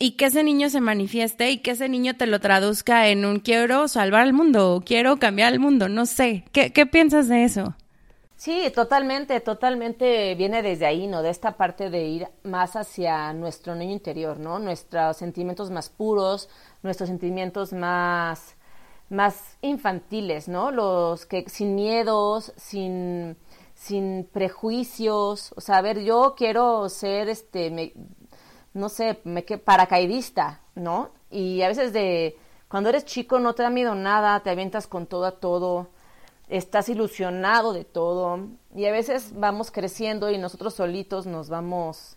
[0.02, 3.38] y que ese niño se manifieste y que ese niño te lo traduzca en un
[3.38, 6.42] quiero salvar al mundo o quiero cambiar el mundo, no sé.
[6.50, 7.76] ¿Qué, qué piensas de eso?
[8.34, 11.22] Sí, totalmente, totalmente viene desde ahí, ¿no?
[11.22, 14.58] De esta parte de ir más hacia nuestro niño interior, ¿no?
[14.58, 16.48] Nuestros sentimientos más puros,
[16.82, 18.56] nuestros sentimientos más,
[19.08, 20.72] más infantiles, ¿no?
[20.72, 23.36] Los que sin miedos, sin,
[23.76, 27.94] sin prejuicios, o sea, a ver, yo quiero ser, este,
[28.74, 31.10] no sé, me que paracaidista, ¿no?
[31.30, 32.36] Y a veces de
[32.68, 35.88] cuando eres chico no te da miedo nada, te avientas con todo a todo,
[36.48, 42.16] estás ilusionado de todo y a veces vamos creciendo y nosotros solitos nos vamos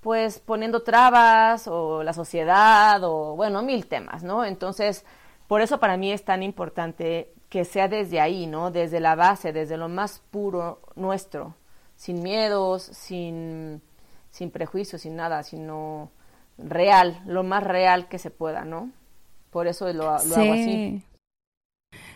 [0.00, 4.44] pues poniendo trabas o la sociedad o bueno, mil temas, ¿no?
[4.44, 5.04] Entonces,
[5.46, 8.70] por eso para mí es tan importante que sea desde ahí, ¿no?
[8.70, 11.56] Desde la base, desde lo más puro nuestro,
[11.96, 13.82] sin miedos, sin
[14.30, 16.10] sin prejuicios, sin nada, sino
[16.58, 18.90] real, lo más real que se pueda, ¿no?
[19.50, 21.02] Por eso lo, hago así.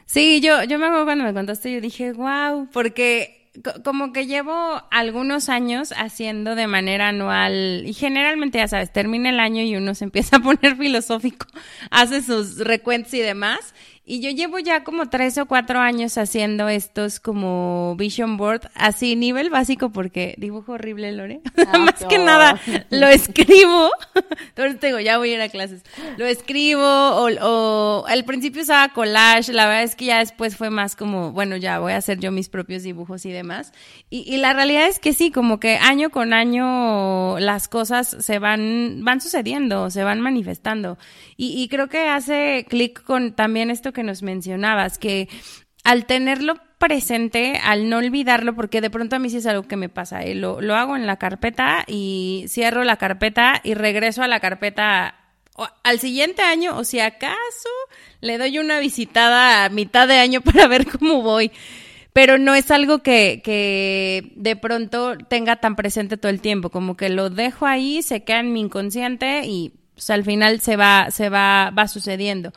[0.07, 3.45] Sí, yo, yo me acuerdo cuando me contaste, yo dije, wow, porque
[3.85, 9.39] como que llevo algunos años haciendo de manera anual y generalmente ya sabes, termina el
[9.39, 11.47] año y uno se empieza a poner filosófico,
[11.91, 13.75] hace sus recuentos y demás
[14.07, 19.17] y yo llevo ya como tres o cuatro años haciendo estos como vision board, así
[19.17, 21.41] nivel básico, porque dibujo horrible, Lore.
[21.67, 23.91] Ah, Más que nada, lo escribo.
[24.49, 25.83] Entonces digo, ya voy a ir a clases.
[26.19, 30.69] Lo escribo, o, o al principio usaba collage, la verdad es que ya después fue
[30.69, 33.73] más como, bueno, ya voy a hacer yo mis propios dibujos y demás.
[34.11, 38.39] Y, y la realidad es que sí, como que año con año las cosas se
[38.39, 40.99] van, van sucediendo, se van manifestando.
[41.39, 45.31] Y, y creo que hace clic con también esto que nos mencionabas, que
[45.85, 49.77] al tenerlo presente, al no olvidarlo, porque de pronto a mí sí es algo que
[49.77, 50.35] me pasa, ¿eh?
[50.35, 55.15] lo, lo hago en la carpeta y cierro la carpeta y regreso a la carpeta
[55.83, 57.69] al siguiente año o si acaso
[58.21, 61.53] le doy una visitada a mitad de año para ver cómo voy.
[62.13, 66.97] Pero no es algo que, que de pronto tenga tan presente todo el tiempo, como
[66.97, 71.11] que lo dejo ahí, se queda en mi inconsciente y pues, al final se va,
[71.11, 72.53] se va, va sucediendo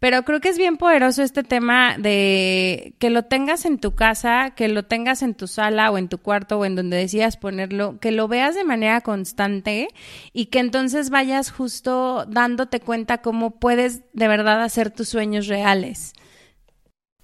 [0.00, 4.52] pero creo que es bien poderoso este tema de que lo tengas en tu casa,
[4.56, 7.98] que lo tengas en tu sala o en tu cuarto o en donde decidas ponerlo,
[8.00, 9.88] que lo veas de manera constante
[10.32, 16.14] y que entonces vayas justo dándote cuenta cómo puedes de verdad hacer tus sueños reales.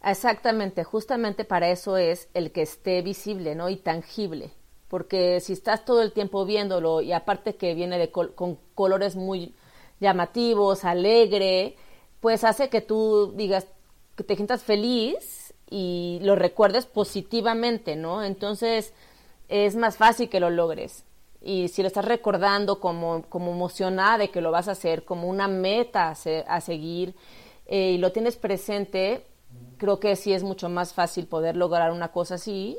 [0.05, 3.71] Exactamente, justamente para eso es el que esté visible, ¿no?
[3.71, 4.53] Y tangible
[4.89, 9.55] porque si estás todo el tiempo viéndolo y aparte que viene de con colores muy
[9.99, 11.77] llamativos, alegre,
[12.27, 13.69] pues hace que tú digas
[14.17, 18.25] que te sientas feliz y lo recuerdes positivamente, ¿no?
[18.25, 18.93] Entonces
[19.49, 21.05] es más fácil que lo logres.
[21.41, 25.29] Y si lo estás recordando como, como emocionada de que lo vas a hacer, como
[25.29, 26.17] una meta
[26.49, 27.15] a, seguir,
[27.67, 29.25] eh, y lo tienes presente,
[29.77, 32.77] creo que sí es mucho más fácil poder lograr una cosa así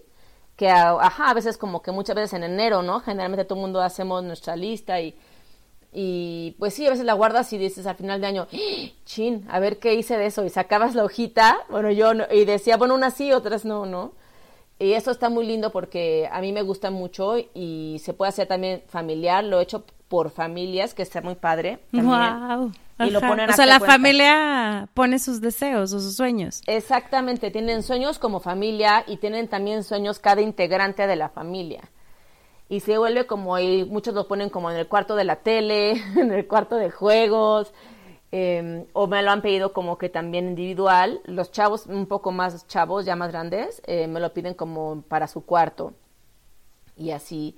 [0.58, 3.00] que ajá, a veces como que muchas veces en enero, ¿no?
[3.00, 5.16] Generalmente todo el mundo hacemos nuestra lista y,
[6.00, 8.92] y pues sí, a veces la guardas y dices al final de año, ¡Ah!
[9.04, 12.78] chin, a ver qué hice de eso y sacabas la hojita, bueno, yo y decía,
[12.78, 14.12] bueno, unas sí, otras no, ¿no?
[14.78, 18.48] Y eso está muy lindo porque a mí me gusta mucho y se puede hacer
[18.48, 21.80] también familiar, lo he hecho por familias, que está muy padre.
[21.92, 22.72] Wow.
[23.00, 26.62] Y lo ponen o sea, la familia pone sus deseos o sus sueños.
[26.68, 31.90] Exactamente, tienen sueños como familia y tienen también sueños cada integrante de la familia.
[32.70, 35.92] Y se vuelve como, y muchos lo ponen como en el cuarto de la tele,
[36.18, 37.74] en el cuarto de juegos,
[38.32, 41.22] em, o me lo han pedido como que también individual.
[41.26, 45.28] Los chavos, un poco más chavos, ya más grandes, eh, me lo piden como para
[45.28, 45.94] su cuarto.
[46.98, 47.58] Y así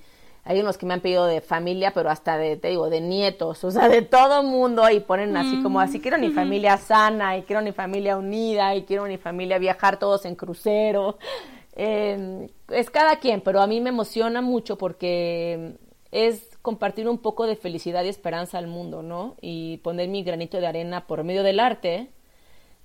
[0.50, 3.64] hay unos que me han pedido de familia, pero hasta de, te digo, de nietos,
[3.64, 7.44] o sea, de todo mundo, y ponen así como, así quiero mi familia sana, y
[7.44, 11.18] quiero mi familia unida, y quiero mi familia viajar todos en crucero.
[11.82, 15.78] Em, es cada quien, pero a mí me emociona mucho porque
[16.12, 19.38] es compartir un poco de felicidad y esperanza al mundo, ¿no?
[19.40, 22.10] Y poner mi granito de arena por medio del arte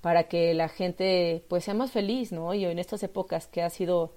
[0.01, 2.55] para que la gente pues sea más feliz, ¿no?
[2.55, 4.15] Y en estas épocas que ha sido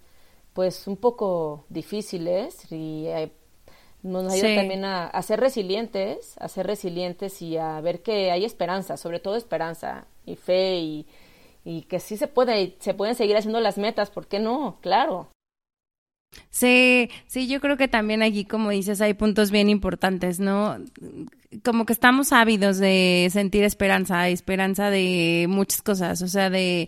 [0.54, 3.32] pues un poco difíciles y eh,
[4.04, 8.96] nos ayuda también a, ser resilientes, a ser resilientes y a ver que hay esperanza,
[8.96, 11.08] sobre todo esperanza y fe y,
[11.68, 14.80] y que sí se puede, se pueden seguir haciendo las metas, ¿por qué no?
[14.82, 15.30] Claro.
[16.50, 20.78] Sí, sí, yo creo que también aquí, como dices, hay puntos bien importantes, ¿no?
[21.66, 26.88] Como que estamos ávidos de sentir esperanza, esperanza de muchas cosas, o sea, de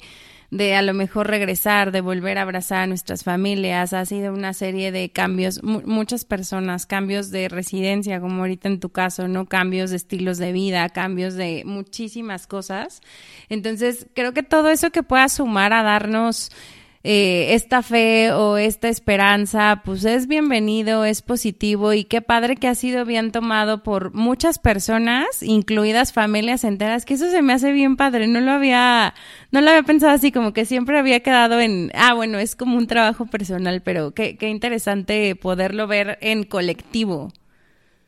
[0.52, 4.54] de a lo mejor regresar, de volver a abrazar a nuestras familias, ha sido una
[4.54, 9.46] serie de cambios, muchas personas, cambios de residencia, como ahorita en tu caso, ¿no?
[9.46, 13.02] Cambios de estilos de vida, cambios de muchísimas cosas.
[13.50, 16.52] Entonces, creo que todo eso que pueda sumar a darnos
[17.04, 22.68] eh, esta fe o esta esperanza, pues es bienvenido, es positivo y qué padre que
[22.68, 27.72] ha sido bien tomado por muchas personas, incluidas familias enteras, que eso se me hace
[27.72, 29.14] bien padre, no lo había,
[29.52, 32.76] no lo había pensado así, como que siempre había quedado en, ah, bueno, es como
[32.76, 37.32] un trabajo personal, pero qué, qué interesante poderlo ver en colectivo.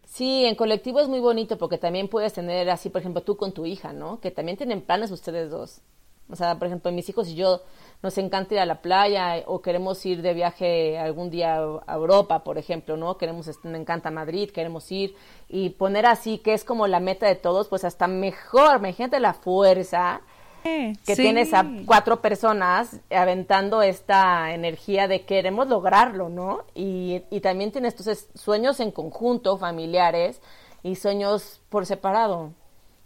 [0.06, 3.54] Sí, en colectivo es muy bonito porque también puedes tener así, por ejemplo, tú con
[3.54, 4.20] tu hija, ¿no?
[4.20, 5.82] Que también tienen planes ustedes dos.
[6.32, 7.62] O sea, por ejemplo, mis hijos y yo
[8.02, 12.44] nos encanta ir a la playa o queremos ir de viaje algún día a Europa,
[12.44, 13.18] por ejemplo, ¿no?
[13.18, 15.16] Queremos, me encanta Madrid, queremos ir
[15.50, 19.34] y poner así que es como la meta de todos, pues hasta mejor, imagínate la
[19.34, 20.22] fuerza
[20.64, 26.66] que tienes a cuatro personas aventando esta energía de queremos lograrlo, ¿no?
[26.76, 30.40] Y, y también tienes entonces sueños en conjunto, familiares,
[30.84, 32.54] y sueños por separado.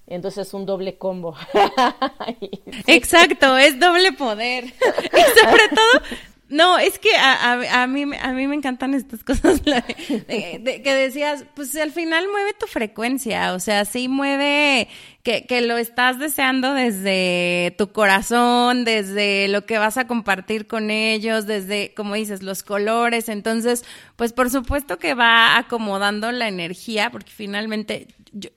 [0.07, 1.35] Entonces es un doble combo.
[2.87, 4.65] Exacto, es doble poder.
[5.15, 9.61] Y sobre todo, no, es que a, a, mí, a mí me encantan estas cosas
[9.61, 14.87] que decías, pues al final mueve tu frecuencia, o sea, sí mueve
[15.25, 20.91] que, que lo estás deseando desde tu corazón, desde lo que vas a compartir con
[20.91, 23.83] ellos, desde, como dices, los colores, entonces,
[24.17, 28.07] pues por supuesto que va acomodando la energía, porque finalmente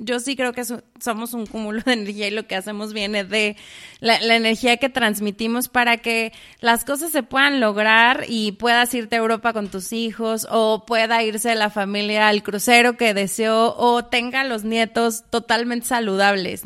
[0.00, 0.64] yo, sí creo que
[0.98, 3.56] somos un cúmulo de energía y lo que hacemos viene de
[4.00, 9.20] la, energía que transmitimos para que las cosas se puedan lograr y puedas irte a
[9.20, 14.42] Europa con tus hijos o pueda irse la familia al crucero que deseó o tenga
[14.42, 16.57] los nietos totalmente saludables,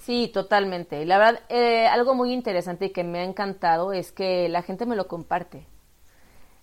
[0.00, 1.04] Sí, totalmente.
[1.04, 4.84] La verdad, eh, algo muy interesante y que me ha encantado es que la gente
[4.84, 5.66] me lo comparte.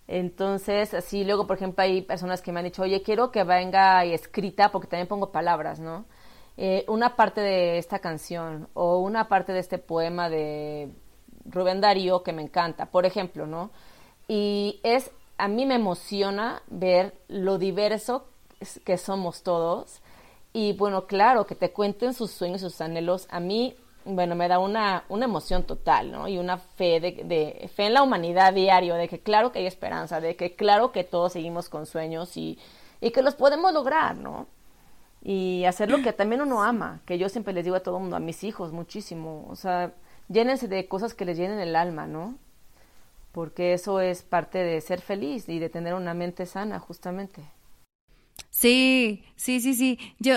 [0.07, 4.03] Entonces, así luego, por ejemplo, hay personas que me han dicho, oye, quiero que venga
[4.03, 6.05] escrita, porque también pongo palabras, ¿no?
[6.57, 10.89] Eh, una parte de esta canción o una parte de este poema de
[11.45, 13.71] Rubén Darío que me encanta, por ejemplo, ¿no?
[14.27, 18.27] Y es, a mí me emociona ver lo diverso
[18.83, 20.01] que somos todos.
[20.53, 23.27] Y bueno, claro, que te cuenten sus sueños, sus anhelos.
[23.29, 23.75] A mí
[24.05, 26.27] bueno, me da una, una emoción total, ¿no?
[26.27, 29.67] Y una fe de, de, fe en la humanidad diario, de que claro que hay
[29.67, 32.57] esperanza, de que claro que todos seguimos con sueños y,
[33.01, 34.47] y que los podemos lograr, ¿no?
[35.21, 38.01] Y hacer lo que también uno ama, que yo siempre les digo a todo el
[38.03, 39.93] mundo, a mis hijos muchísimo, o sea,
[40.29, 42.35] llénense de cosas que les llenen el alma, ¿no?
[43.33, 47.43] Porque eso es parte de ser feliz y de tener una mente sana, justamente.
[48.49, 49.99] Sí, sí, sí, sí.
[50.19, 50.33] Yo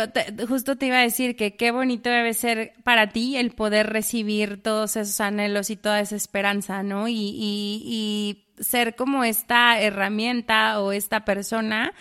[0.49, 4.63] justo te iba a decir que qué bonito debe ser para ti el poder recibir
[4.63, 7.09] todos esos anhelos y toda esa esperanza, ¿no?
[7.09, 11.95] Y, y, y ser como esta herramienta o esta persona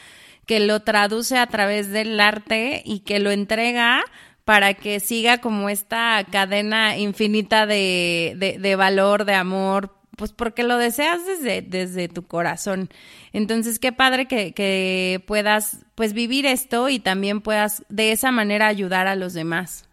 [0.46, 4.04] que lo traduce a través del arte y que lo entrega
[4.46, 10.62] para que siga como esta cadena infinita de, de, de valor, de amor, pues porque
[10.62, 12.90] lo deseas desde, desde tu corazón.
[13.34, 18.68] Entonces, qué padre que, que puedas pues vivir esto y también puedas de esa manera
[18.68, 19.90] ayudar a los demás.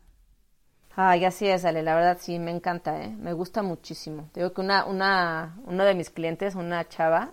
[0.95, 3.09] Ay, así es, Ale, la verdad sí, me encanta, ¿eh?
[3.09, 4.29] me gusta muchísimo.
[4.35, 7.31] Digo que una, una, uno de mis clientes, una chava,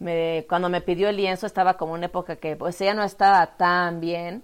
[0.00, 3.56] me, cuando me pidió el lienzo estaba como una época que pues ella no estaba
[3.56, 4.42] tan bien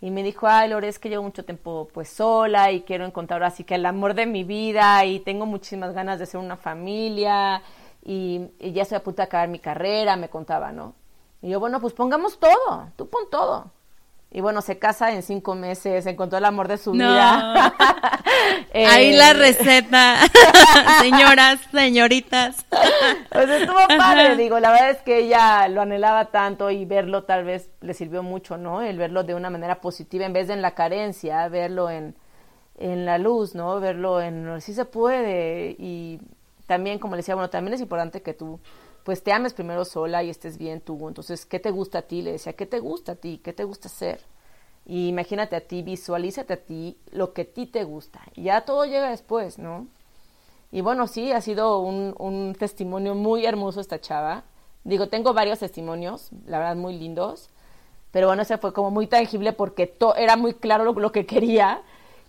[0.00, 3.42] y me dijo, ay, Lore, es que llevo mucho tiempo pues sola y quiero encontrar
[3.42, 6.56] ahora sí que el amor de mi vida y tengo muchísimas ganas de ser una
[6.56, 7.62] familia
[8.04, 10.94] y, ya estoy a punto de acabar mi carrera, me contaba, ¿no?
[11.42, 13.70] Y yo, bueno, pues pongamos todo, tú pon todo.
[14.30, 17.72] Y bueno, se casa en cinco meses, encontró el amor de su vida.
[18.74, 20.16] Ahí la eh, receta,
[21.00, 22.66] señoras, señoritas.
[23.32, 27.44] Pues estuvo padre, digo, la verdad es que ella lo anhelaba tanto y verlo tal
[27.44, 28.82] vez le sirvió mucho, ¿no?
[28.82, 32.16] El verlo de una manera positiva en vez de en la carencia, verlo en,
[32.78, 33.80] en la luz, ¿no?
[33.80, 36.20] Verlo en, sí se puede y
[36.66, 38.60] también, como le decía, bueno, también es importante que tú
[39.06, 41.06] pues te ames primero sola y estés bien tú.
[41.06, 42.22] Entonces, ¿qué te gusta a ti?
[42.22, 43.40] Le decía, ¿qué te gusta a ti?
[43.42, 44.20] ¿Qué te gusta hacer?
[44.84, 48.20] Y imagínate a ti, visualízate a ti lo que a ti te gusta.
[48.34, 49.86] Y ya todo llega después, ¿no?
[50.72, 54.42] Y bueno, sí, ha sido un, testimonio muy hermoso esta chava.
[54.82, 57.50] Digo, tengo varios testimonios, la verdad, muy lindos.
[58.10, 61.84] Pero bueno, ese fue como muy tangible porque era muy claro lo que quería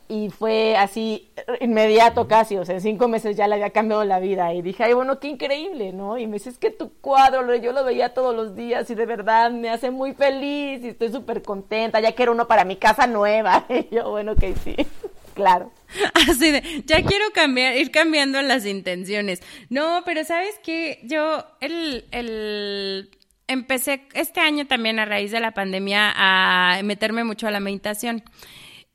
[0.10, 1.30] y fue así
[1.60, 4.84] inmediato casi, o sea, en cinco meses ya le había cambiado la vida y dije,
[4.84, 6.18] ay, bueno, qué increíble, ¿no?
[6.18, 9.06] Y me dice, es que tu cuadro, yo lo veía todos los días y de
[9.06, 13.08] verdad me hace muy feliz y estoy súper contenta, ya quiero uno para mi casa
[13.08, 13.66] nueva.
[13.78, 14.76] Y yo, bueno, que sí,
[15.34, 15.72] claro.
[16.14, 19.42] Así de, ya quiero cambiar, ir cambiando las intenciones.
[19.70, 23.10] No, pero sabes que yo, el, el
[23.48, 28.24] empecé este año también a raíz de la pandemia a meterme mucho a la meditación.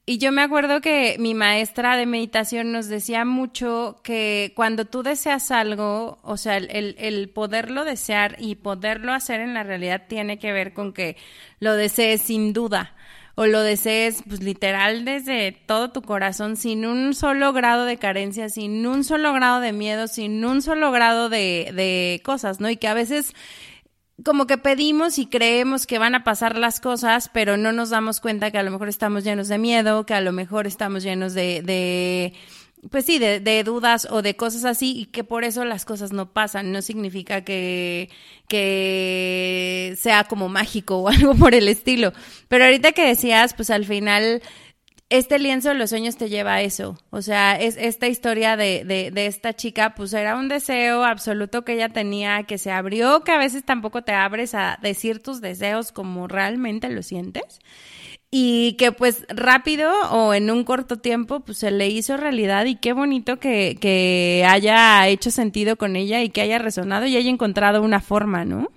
[0.05, 5.05] Y yo me acuerdo que mi maestra de meditación nos decía mucho que cuando tú
[5.05, 10.41] deseas algo, o sea, el, el, poderlo desear y poderlo hacer en la realidad tiene
[10.41, 11.17] que ver con que
[11.61, 12.97] lo desees sin duda
[13.37, 18.49] o lo desees pues literal desde todo tu corazón sin un solo grado de carencia,
[18.49, 22.69] sin un solo grado de miedo, sin un solo grado de, de cosas, ¿no?
[22.69, 23.35] Y que a veces
[24.25, 28.21] como que pedimos y creemos que van a pasar las cosas, pero no nos damos
[28.21, 31.35] cuenta que a lo mejor estamos llenos de miedo, que a lo mejor estamos llenos
[31.35, 32.35] de, de
[32.91, 36.13] pues sí, de, de, dudas o de cosas así y que por eso las cosas
[36.13, 36.73] no pasan.
[36.73, 38.11] No significa que,
[38.49, 42.13] que sea como mágico o algo por el estilo.
[42.49, 44.43] Pero ahorita que decías, pues al final
[45.13, 46.97] este lienzo de los sueños te lleva a eso.
[47.11, 51.67] O sea, es esta historia de, de, de, esta chica, pues era un deseo absoluto
[51.67, 55.43] que ella tenía, que se abrió, que a veces tampoco te abres a decir tus
[55.43, 57.61] deseos como realmente lo sientes.
[58.31, 62.77] Y que pues rápido o en un corto tiempo, pues se le hizo realidad y
[62.77, 67.29] qué bonito que, que haya hecho sentido con ella y que haya resonado y haya
[67.29, 68.69] encontrado una forma, ¿no?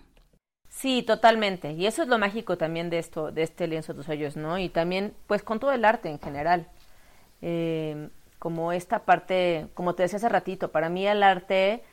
[0.76, 1.72] Sí, totalmente.
[1.72, 4.58] Y eso es lo mágico también de esto, de este lienzo de tus sueños, ¿no?
[4.60, 6.68] Y también, pues, con todo el arte en general.
[7.42, 8.10] Eh,
[8.40, 11.84] como esta parte, como te decía hace ratito, para mí el arte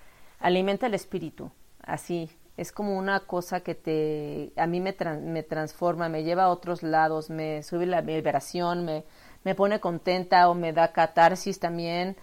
[0.40, 1.52] alimenta el espíritu,
[1.82, 2.30] así.
[2.56, 6.82] Es como una cosa que te, a mí me, me transforma, me lleva a otros
[6.82, 9.04] lados, me sube la vibración, me,
[9.44, 12.16] me pone contenta o me da catarsis también.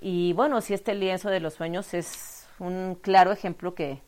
[0.00, 4.00] Y bueno, si este lienzo de los sueños es un claro ejemplo que,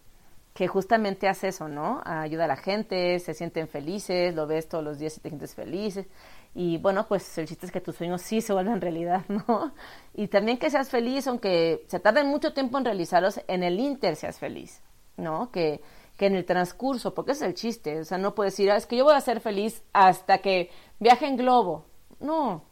[0.61, 2.02] que justamente hace eso, ¿no?
[2.04, 5.54] Ayuda a la gente, se sienten felices, lo ves todos los días y te sientes
[5.54, 6.06] felices.
[6.54, 9.72] Y bueno, pues el chiste es que tus sueños sí se vuelvan realidad, ¿no?
[10.12, 14.16] Y también que seas feliz, aunque se tarde mucho tiempo en realizarlos, en el inter
[14.16, 14.82] seas feliz,
[15.16, 15.50] ¿no?
[15.50, 15.80] Que,
[16.18, 18.84] que en el transcurso, porque es el chiste, o sea, no puedes decir, ah, es
[18.84, 21.86] que yo voy a ser feliz hasta que viaje en globo.
[22.18, 22.64] No,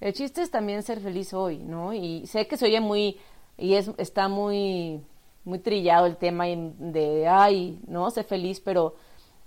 [0.00, 1.92] el chiste es también ser feliz hoy, ¿no?
[1.92, 3.20] Y sé que se oye muy,
[3.56, 5.00] y es, está muy
[5.46, 8.96] muy trillado el tema de, ay, no, sé feliz, pero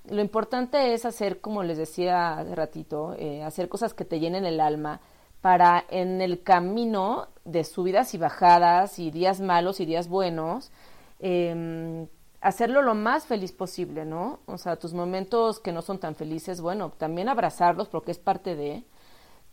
[0.10, 4.46] lo importante es hacer, como les decía hace ratito, eh, hacer cosas que te llenen
[4.46, 5.02] el alma,
[5.42, 10.72] para en el camino de subidas y bajadas y días malos y días buenos,
[11.20, 12.08] eh,
[12.42, 14.40] hacerlo lo más feliz posible, ¿no?
[14.46, 18.56] O sea, tus momentos que no son tan felices, bueno, también abrazarlos porque es parte
[18.56, 18.84] de,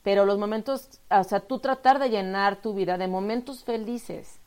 [0.02, 4.40] pero los momentos, o sea, tú tratar de llenar tu vida de momentos felices,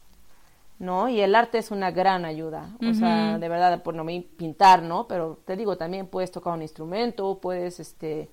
[0.79, 1.09] ¿no?
[1.09, 4.81] Y el arte es una gran ayuda, o sea, de verdad, por no me pintar,
[4.81, 5.07] ¿no?
[5.07, 8.31] Pero te digo, también puedes tocar un instrumento, puedes, este,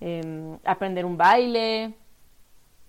[0.00, 1.94] em, aprender un baile,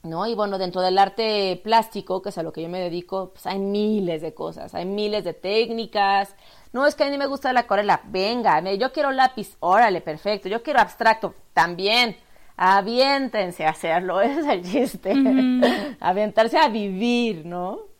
[0.03, 0.27] ¿no?
[0.27, 3.47] Y bueno, dentro del arte plástico, que es a lo que yo me dedico, pues
[3.47, 6.35] hay miles de cosas, hay miles de técnicas.
[6.71, 10.49] No, es que a mí me gusta la acuarela, venga, yo quiero lápiz, órale, perfecto,
[10.49, 12.15] yo quiero abstracto, también,
[12.57, 15.13] aviéntense a hacerlo, ese es el chiste,
[15.99, 17.92] aventarse a vivir, ¿no?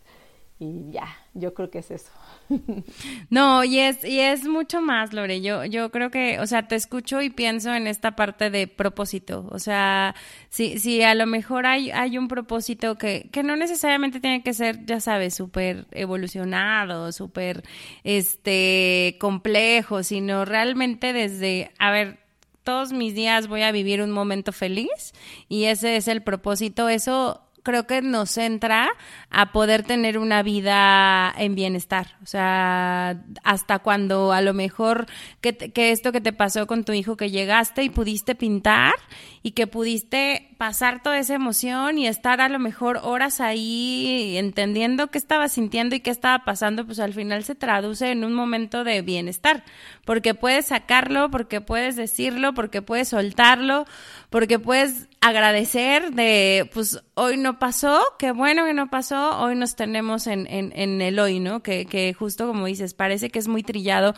[0.64, 2.10] Y ya, yo creo que es eso.
[3.30, 5.40] No, y es, y es mucho más, Lore.
[5.40, 9.46] Yo, yo creo que, o sea, te escucho y pienso en esta parte de propósito.
[9.50, 10.14] O sea,
[10.48, 14.54] si, si a lo mejor hay, hay un propósito que, que no necesariamente tiene que
[14.54, 17.64] ser, ya sabes, súper evolucionado, súper
[18.04, 22.20] este complejo, sino realmente desde, a ver,
[22.62, 25.12] todos mis días voy a vivir un momento feliz
[25.48, 26.88] y ese es el propósito.
[26.88, 28.90] Eso creo que nos centra
[29.30, 32.16] a poder tener una vida en bienestar.
[32.22, 35.06] O sea, hasta cuando a lo mejor
[35.40, 38.94] que, que esto que te pasó con tu hijo, que llegaste y pudiste pintar
[39.42, 45.08] y que pudiste pasar toda esa emoción y estar a lo mejor horas ahí entendiendo
[45.08, 48.82] qué estaba sintiendo y qué estaba pasando, pues al final se traduce en un momento
[48.82, 49.62] de bienestar,
[50.06, 53.84] porque puedes sacarlo, porque puedes decirlo, porque puedes soltarlo,
[54.30, 59.76] porque puedes agradecer de, pues hoy no pasó, qué bueno que no pasó, hoy nos
[59.76, 61.62] tenemos en, en, el hoy, ¿no?
[61.62, 64.14] Que, que justo como dices, parece que es muy trillado,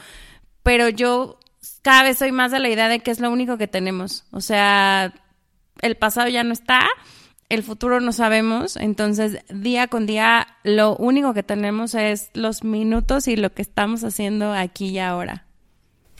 [0.63, 1.41] pero yo
[1.83, 4.25] cada vez soy más de la idea de que es lo único que tenemos.
[4.31, 5.13] O sea,
[5.83, 6.81] el pasado ya no está,
[7.49, 13.29] el futuro no sabemos, entonces día con día lo único que tenemos es los minutos
[13.29, 15.47] y lo que estamos haciendo aquí y ahora.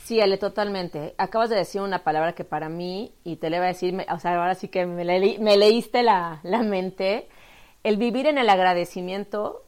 [0.03, 1.15] Sí, Ale, totalmente.
[1.17, 4.19] Acabas de decir una palabra que para mí, y te le voy a decir, o
[4.19, 7.27] sea, ahora sí que me, me leíste la, la mente,
[7.83, 9.65] el vivir en el agradecimiento,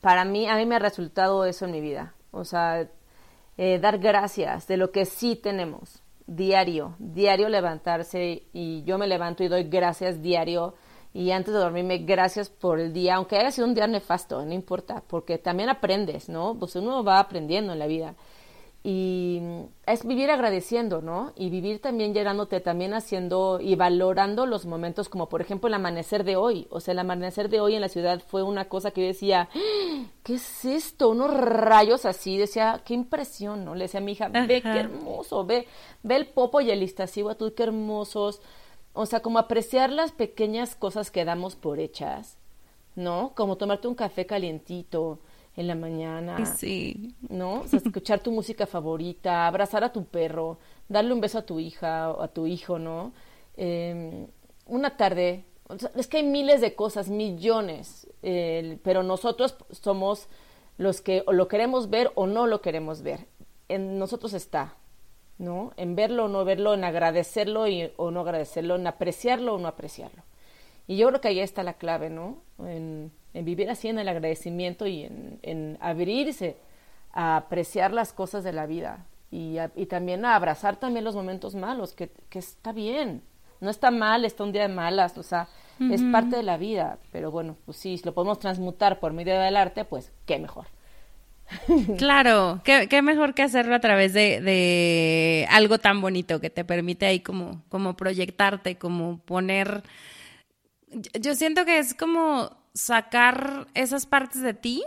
[0.00, 2.14] para mí, a mí me ha resultado eso en mi vida.
[2.30, 2.88] O sea,
[3.58, 9.44] eh, dar gracias de lo que sí tenemos, diario, diario levantarse y yo me levanto
[9.44, 10.74] y doy gracias diario
[11.12, 14.52] y antes de dormirme gracias por el día, aunque haya sido un día nefasto, no
[14.52, 16.56] importa, porque también aprendes, ¿no?
[16.58, 18.14] Pues uno va aprendiendo en la vida
[18.88, 19.42] y
[19.84, 21.32] es vivir agradeciendo, ¿no?
[21.34, 26.22] Y vivir también llenándote, también haciendo y valorando los momentos, como por ejemplo el amanecer
[26.22, 26.68] de hoy.
[26.70, 29.48] O sea, el amanecer de hoy en la ciudad fue una cosa que yo decía,
[29.52, 30.04] ¡Ah!
[30.22, 31.08] ¿qué es esto?
[31.08, 33.74] Unos rayos así, decía, qué impresión, ¿no?
[33.74, 35.66] Le decía a mi hija, ve qué hermoso, ve,
[36.04, 38.40] ve el popo y el a tú qué hermosos.
[38.92, 42.38] O sea, como apreciar las pequeñas cosas que damos por hechas,
[42.94, 43.32] ¿no?
[43.34, 45.18] Como tomarte un café calientito,
[45.56, 46.44] en la mañana.
[46.46, 47.14] Sí.
[47.28, 47.60] ¿No?
[47.62, 51.58] O sea, escuchar tu música favorita, abrazar a tu perro, darle un beso a tu
[51.58, 53.12] hija o a tu hijo, ¿no?
[53.56, 54.26] Em,
[54.66, 55.44] una tarde,
[55.96, 60.28] es que hay miles de cosas, millones, pero nosotros somos
[60.78, 63.26] los que o lo queremos ver o no lo queremos ver.
[63.68, 64.76] En nosotros está,
[65.38, 65.72] ¿no?
[65.76, 69.68] En verlo o no verlo, en agradecerlo y, o no agradecerlo, en apreciarlo o no
[69.68, 70.22] apreciarlo.
[70.86, 72.38] Y yo creo que ahí está la clave, ¿no?
[72.58, 75.04] En, en vivir así en el agradecimiento y
[75.42, 76.56] en, abrirse
[77.12, 81.92] a apreciar las cosas de la vida y, también a abrazar también los momentos malos,
[81.92, 83.22] que, está bien,
[83.60, 86.98] no está mal, está un día de malas, o sea, es parte de la vida,
[87.12, 90.66] pero bueno, pues sí, si lo podemos transmutar por medio del arte, pues qué mejor.
[91.98, 96.64] Claro, qué, qué, mejor que hacerlo a través de, de, algo tan bonito que te
[96.64, 99.82] permite ahí como, como proyectarte, como poner...
[101.20, 104.84] Yo siento que es como sacar esas partes de ti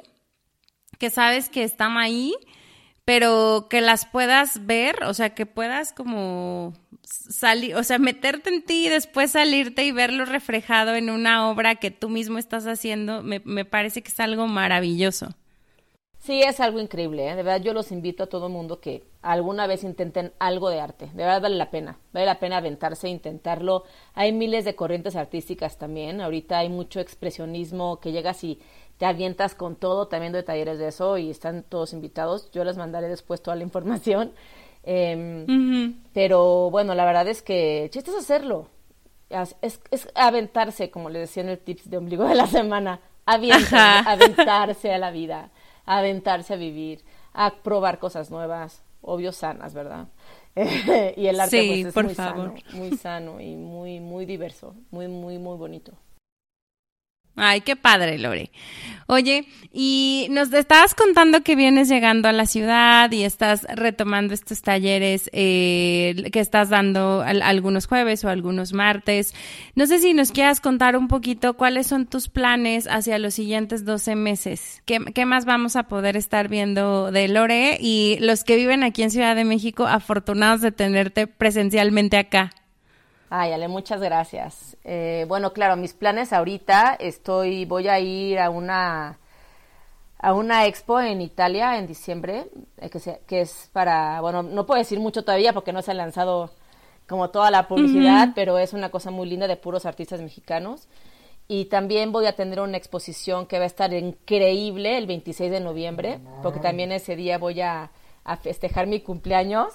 [1.00, 2.36] que sabes que están ahí,
[3.06, 6.74] pero que las puedas ver, o sea, que puedas como
[7.04, 11.76] salir, o sea, meterte en ti y después salirte y verlo reflejado en una obra
[11.76, 15.36] que tú mismo estás haciendo, me, me parece que es algo maravilloso.
[16.20, 17.36] Sí, es algo increíble, ¿eh?
[17.36, 21.06] de verdad yo los invito a todo mundo que alguna vez intenten algo de arte,
[21.06, 23.86] de verdad vale la pena, vale la pena aventarse e intentarlo.
[24.16, 28.60] Hay miles de corrientes artísticas también, ahorita hay mucho expresionismo que llegas y
[28.98, 32.76] te avientas con todo, también doy talleres de eso y están todos invitados, yo les
[32.76, 34.34] mandaré después toda la información.
[34.82, 38.70] Em, pero bueno, la verdad es que chiste es hacerlo,
[39.30, 44.94] es, es, aventarse, como les decía en el tips de ombligo de la semana, aventarse
[44.94, 45.52] a la vida
[45.98, 50.08] aventarse a vivir, a probar cosas nuevas, obvio sanas, ¿verdad?
[50.56, 52.54] y el arte sí, pues, es por muy favor.
[52.54, 55.94] sano, muy sano y muy, muy diverso, muy, muy, muy bonito.
[57.42, 58.52] Ay, qué padre, Lore.
[59.08, 64.62] Oye, y nos estabas contando que vienes llegando a la ciudad y estás retomando estos
[64.62, 69.34] talleres eh, que estás dando al- algunos jueves o algunos martes.
[69.74, 73.84] No sé si nos quieras contar un poquito cuáles son tus planes hacia los siguientes
[73.84, 74.84] 12 meses.
[74.86, 77.78] ¿Qué, qué más vamos a poder estar viendo de Lore?
[77.82, 82.52] Y los que viven aquí en Ciudad de México, afortunados de tenerte presencialmente acá.
[83.30, 84.76] Ay, Ale, muchas gracias.
[84.84, 89.18] Eh, bueno, claro, mis planes ahorita, estoy, voy a ir a una
[90.22, 94.66] a una expo en Italia en diciembre, eh, que, se- que es para, bueno, no
[94.66, 96.50] puedo decir mucho todavía porque no se ha lanzado
[97.08, 100.90] como toda la publicidad, pero es una cosa muy linda de puros artistas mexicanos.
[101.48, 105.62] Y también voy a tener una exposición que va a estar increíble el 26 de
[105.62, 107.90] noviembre, porque también ese día voy a,
[108.26, 109.74] a festejar mi cumpleaños,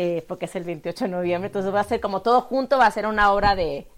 [0.00, 1.48] eh, porque es el 28 de noviembre.
[1.48, 3.88] Entonces va a ser como todo junto, va a ser una obra de...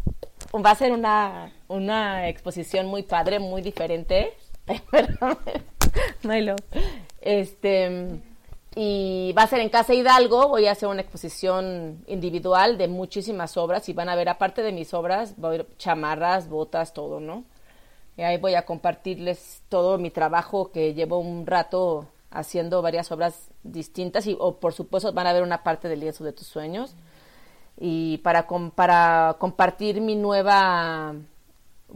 [0.54, 4.32] Va a ser una, una exposición muy padre, muy diferente.
[4.90, 5.36] Perdón,
[6.22, 6.56] Milo.
[7.20, 8.18] Este,
[8.74, 13.58] y va a ser en Casa Hidalgo, voy a hacer una exposición individual de muchísimas
[13.58, 17.44] obras y van a ver, aparte de mis obras, haber chamarras, botas, todo, ¿no?
[18.16, 23.50] Y ahí voy a compartirles todo mi trabajo que llevo un rato haciendo varias obras
[23.62, 26.94] distintas y o por supuesto van a ver una parte del lienzo de tus sueños
[27.78, 31.14] y para para compartir mi nueva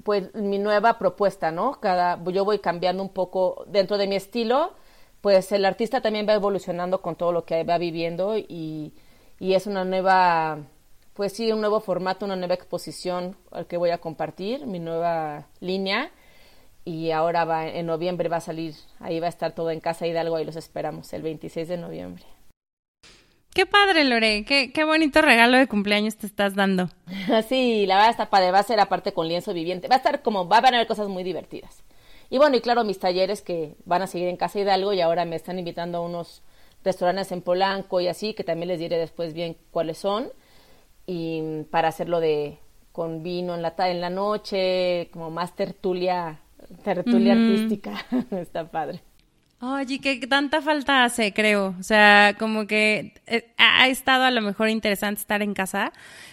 [0.03, 1.81] pues mi nueva propuesta, ¿no?
[1.81, 4.73] Cada yo voy cambiando un poco dentro de mi estilo,
[5.21, 8.93] pues el artista también va evolucionando con todo lo que va viviendo y,
[9.39, 10.59] y es una nueva
[11.15, 15.47] pues sí, un nuevo formato, una nueva exposición al que voy a compartir, mi nueva
[15.61, 16.11] línea
[16.85, 20.07] y ahora va en noviembre va a salir, ahí va a estar todo en Casa
[20.07, 22.25] Hidalgo, ahí los esperamos el 26 de noviembre.
[23.55, 24.45] Qué padre, Lore.
[24.45, 26.91] Qué, qué bonito regalo de cumpleaños te estás dando.
[27.49, 30.23] Sí, la verdad está padre, va a ser aparte con lienzo viviente, va a estar
[30.23, 31.85] como, va a haber cosas muy divertidas.
[32.31, 35.25] Y bueno, y claro, mis talleres que van a seguir en Casa Hidalgo y ahora
[35.25, 36.43] me están invitando a unos
[36.83, 40.31] restaurantes en Polanco y así, que también les diré después bien cuáles son,
[41.07, 42.59] y para hacerlo de
[42.91, 46.41] con vino en la, en la noche, como más tertulia,
[46.83, 47.93] tertulia artística,
[48.31, 49.03] está padre.
[49.67, 51.75] Oye, que tanta falta hace, creo.
[51.81, 55.93] O sea, como que eh, ha estado a lo mejor interesante estar en casa,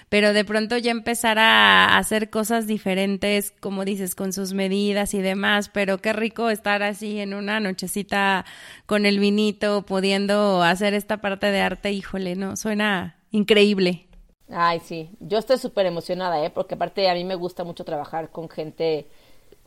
[0.09, 5.21] pero de pronto ya empezar a hacer cosas diferentes, como dices, con sus medidas y
[5.21, 5.69] demás.
[5.69, 8.43] Pero qué rico estar así en una nochecita
[8.85, 11.93] con el vinito, pudiendo hacer esta parte de arte.
[11.93, 14.07] Híjole, no, suena increíble.
[14.49, 16.49] Ay, sí, yo estoy súper emocionada, ¿eh?
[16.49, 19.07] Porque aparte a mí me gusta mucho trabajar con gente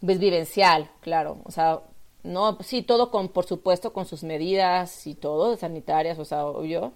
[0.05, 1.39] pues, vivencial, claro.
[1.45, 1.81] O sea,
[2.23, 6.93] no, sí, todo con, por supuesto, con sus medidas y todo, sanitarias, o sea, obvio.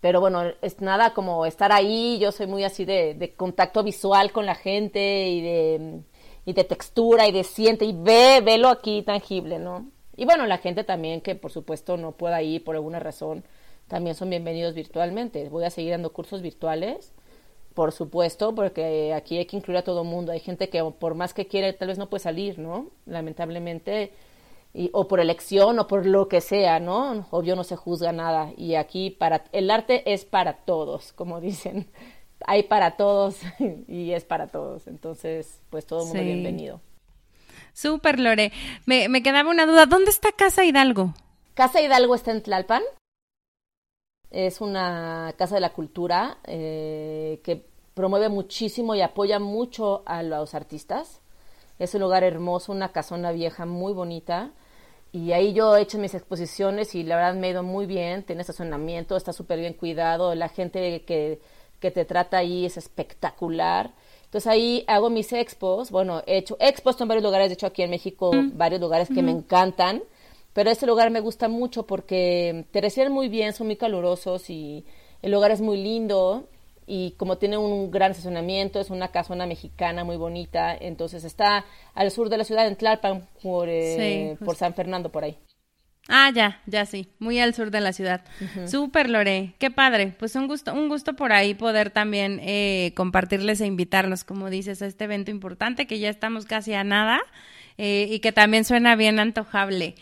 [0.00, 4.32] Pero bueno, es nada como estar ahí, yo soy muy así de, de contacto visual
[4.32, 6.02] con la gente y de,
[6.44, 9.90] y de textura y de siente y ve, velo aquí tangible, ¿no?
[10.16, 13.44] Y bueno, la gente también que por supuesto no pueda ir por alguna razón,
[13.88, 15.48] también son bienvenidos virtualmente.
[15.48, 17.12] Voy a seguir dando cursos virtuales,
[17.74, 20.32] por supuesto, porque aquí hay que incluir a todo el mundo.
[20.32, 22.86] Hay gente que por más que quiere tal vez no puede salir, ¿no?
[23.06, 24.12] Lamentablemente,
[24.72, 27.26] y, o por elección o por lo que sea, ¿no?
[27.30, 28.52] Obvio no se juzga nada.
[28.56, 31.88] Y aquí para el arte es para todos, como dicen.
[32.46, 33.38] Hay para todos
[33.88, 34.86] y es para todos.
[34.86, 36.26] Entonces, pues todo el mundo Sí.
[36.26, 36.80] bienvenido.
[37.72, 38.52] Súper, Lore.
[38.86, 39.86] Me, me quedaba una duda.
[39.86, 41.14] ¿Dónde está Casa Hidalgo?
[41.54, 42.82] Casa Hidalgo está en Tlalpan.
[44.34, 47.64] Es una casa de la cultura eh, que
[47.94, 51.20] promueve muchísimo y apoya mucho a los artistas.
[51.78, 54.50] Es un lugar hermoso, una casona vieja muy bonita.
[55.12, 58.24] Y ahí yo he hecho mis exposiciones y la verdad me ha ido muy bien.
[58.24, 60.34] Tiene estacionamiento, está súper bien cuidado.
[60.34, 61.40] La gente que,
[61.78, 63.92] que te trata ahí es espectacular.
[64.24, 65.92] Entonces ahí hago mis expos.
[65.92, 69.22] Bueno, he hecho expos en varios lugares, de hecho aquí en México, varios lugares que
[69.22, 70.02] me encantan.
[70.54, 74.86] Pero este lugar me gusta mucho porque te reciben muy bien, son muy calurosos y
[75.20, 76.48] el lugar es muy lindo
[76.86, 82.10] y como tiene un gran estacionamiento, es una casona mexicana muy bonita, entonces está al
[82.10, 85.38] sur de la ciudad, en Tlalpan, por, eh, Sí, por San Fernando, por ahí.
[86.08, 88.22] Ah, ya, ya sí, muy al sur de la ciudad.
[88.66, 90.14] Súper, Lore, qué padre.
[90.18, 94.82] Pues un gusto, un gusto por ahí poder también eh, compartirles e invitarnos, como dices,
[94.82, 97.22] a este evento importante que ya estamos casi a nada
[97.78, 99.94] eh, y que también suena bien antojable.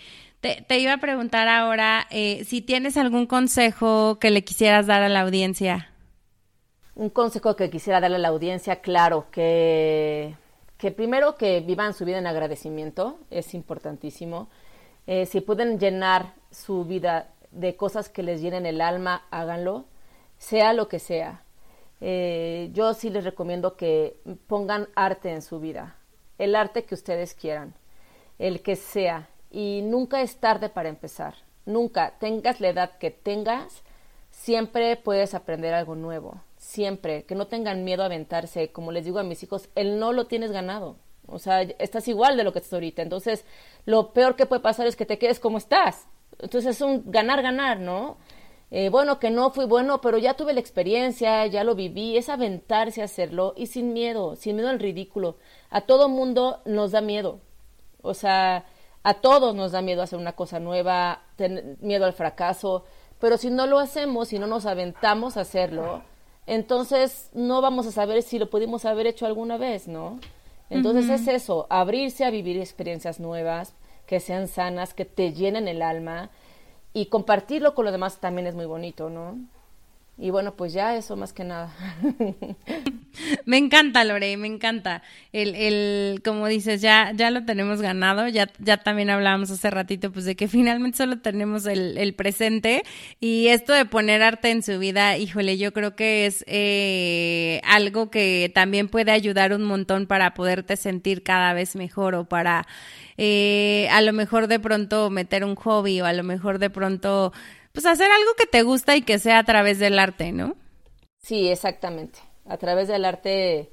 [0.42, 5.08] Te, iba a preguntar ahora eh, si tienes algún consejo que le quisieras dar a
[5.08, 5.92] la audiencia.
[6.96, 10.34] Un consejo que quisiera darle a la audiencia, claro, que,
[10.78, 14.48] que primero que vivan su vida en agradecimiento, es importantísimo.
[15.06, 19.84] Eh, si pueden llenar su vida de cosas que les llenen el alma, háganlo.
[20.38, 21.44] sea lo que sea.
[22.00, 24.16] Eh, yo sí les recomiendo que
[24.48, 25.94] pongan arte en su vida,
[26.36, 27.74] el arte que ustedes quieran,
[28.40, 31.34] el que sea, y nunca es tarde para empezar,
[31.66, 33.82] nunca, tengas la edad que tengas,
[34.30, 39.18] siempre puedes aprender algo nuevo, siempre, que no tengan miedo a aventarse, como les digo
[39.18, 40.96] a mis hijos, el no lo tienes ganado,
[41.26, 43.44] o sea, estás igual de lo que estás ahorita, entonces
[43.84, 46.06] lo peor que puede pasar es que te quedes como estás,
[46.40, 48.16] entonces es un ganar, ganar, ¿no?
[48.74, 52.30] Eh, bueno, que no fui bueno, pero ya tuve la experiencia, ya lo viví, es
[52.30, 55.36] aventarse a hacerlo y sin miedo, sin miedo al ridículo.
[55.68, 57.40] A todo mundo nos da miedo.
[58.00, 58.64] O sea,
[59.02, 61.22] a todos nos da miedo hacer una cosa nueva,
[61.80, 62.84] miedo al fracaso,
[63.18, 66.02] pero si no lo hacemos, si no nos aventamos a hacerlo,
[66.46, 70.18] entonces no vamos a saber si lo pudimos haber hecho alguna vez, ¿no?
[70.70, 73.74] Entonces es eso, abrirse a vivir experiencias nuevas,
[74.06, 76.30] que sean sanas, que te llenen el alma
[76.92, 79.38] y compartirlo con los demás también es muy bonito, ¿no?
[80.18, 81.74] Y bueno, pues ya eso más que nada.
[83.46, 85.02] me encanta, Lore, me encanta.
[85.32, 90.12] El, el, como dices, ya, ya lo tenemos ganado, ya, ya también hablábamos hace ratito,
[90.12, 92.82] pues de que finalmente solo tenemos el, el presente.
[93.20, 98.10] Y esto de poner arte en su vida, híjole, yo creo que es eh, algo
[98.10, 102.66] que también puede ayudar un montón para poderte sentir cada vez mejor o para
[103.16, 107.32] eh, a lo mejor de pronto meter un hobby o a lo mejor de pronto,
[107.72, 110.56] pues hacer algo que te gusta y que sea a través del arte, ¿no?
[111.18, 112.18] Sí, exactamente.
[112.46, 113.72] A través del arte,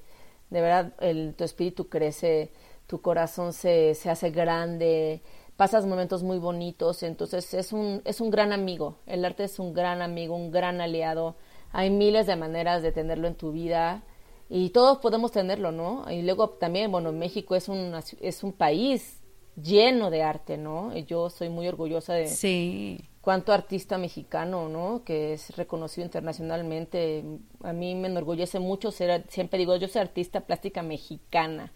[0.49, 2.51] de verdad, el, tu espíritu crece,
[2.87, 5.21] tu corazón se, se hace grande,
[5.57, 9.73] pasas momentos muy bonitos, entonces es un, es un gran amigo, el arte es un
[9.73, 11.35] gran amigo, un gran aliado,
[11.71, 14.03] hay miles de maneras de tenerlo en tu vida
[14.49, 16.05] y todos podemos tenerlo, ¿no?
[16.09, 19.21] Y luego también, bueno, México es un, es un país
[19.61, 20.95] lleno de arte, ¿no?
[20.97, 23.08] Yo soy muy orgullosa de sí.
[23.21, 25.03] Cuánto artista mexicano, ¿no?
[25.03, 27.23] Que es reconocido internacionalmente.
[27.63, 31.71] A mí me enorgullece mucho ser, siempre digo, yo soy artista plástica mexicana.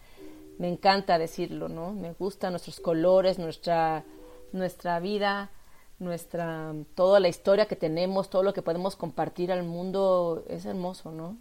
[0.57, 1.93] Me encanta decirlo, ¿no?
[1.93, 4.05] Me gustan nuestros colores, nuestra,
[4.51, 5.51] nuestra vida,
[5.99, 11.11] nuestra, toda la historia que tenemos, todo lo que podemos compartir al mundo, es hermoso,
[11.11, 11.37] ¿no?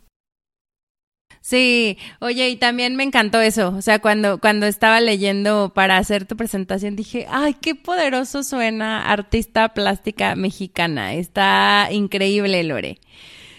[1.40, 6.24] Sí, oye, y también me encantó eso, o sea, cuando, cuando estaba leyendo para hacer
[6.26, 12.98] tu presentación dije, ay, qué poderoso suena artista plástica mexicana, está increíble, Lore.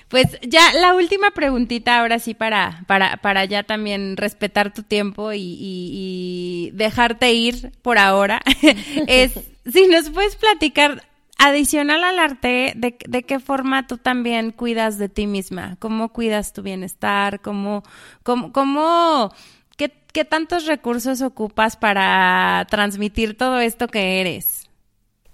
[0.07, 5.34] Pues ya la última preguntita ahora sí para, para, para ya también respetar tu tiempo
[5.34, 8.41] y, y dejarte ir por ahora,
[9.07, 9.34] es
[9.71, 11.03] si nos puedes platicar
[11.43, 15.75] adicional al arte, ¿de, ¿de, qué forma tú también cuidas de ti misma?
[15.79, 17.41] ¿Cómo cuidas tu bienestar?
[17.41, 17.83] ¿Cómo,
[18.23, 19.31] cómo, cómo
[19.77, 24.69] qué, qué tantos recursos ocupas para transmitir todo esto que eres?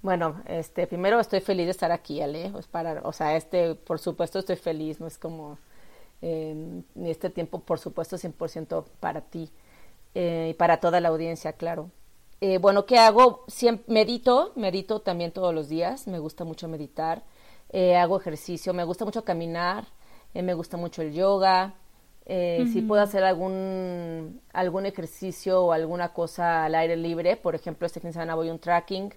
[0.01, 2.51] Bueno, este, primero estoy feliz de estar aquí, Ale.
[2.71, 5.59] Para, o sea, este, por supuesto estoy feliz, no es como
[6.21, 9.51] eh, este tiempo, por supuesto, 100% para ti
[10.15, 11.91] eh, y para toda la audiencia, claro.
[12.41, 13.43] Eh, bueno, ¿qué hago?
[13.47, 17.23] Siempre, medito, medito también todos los días, me gusta mucho meditar,
[17.69, 19.85] eh, hago ejercicio, me gusta mucho caminar,
[20.33, 21.73] eh, me gusta mucho el yoga,
[22.25, 27.99] si puedo hacer algún, algún ejercicio o alguna cosa al aire libre, por ejemplo, este
[27.99, 29.11] fin de semana voy a un trekking,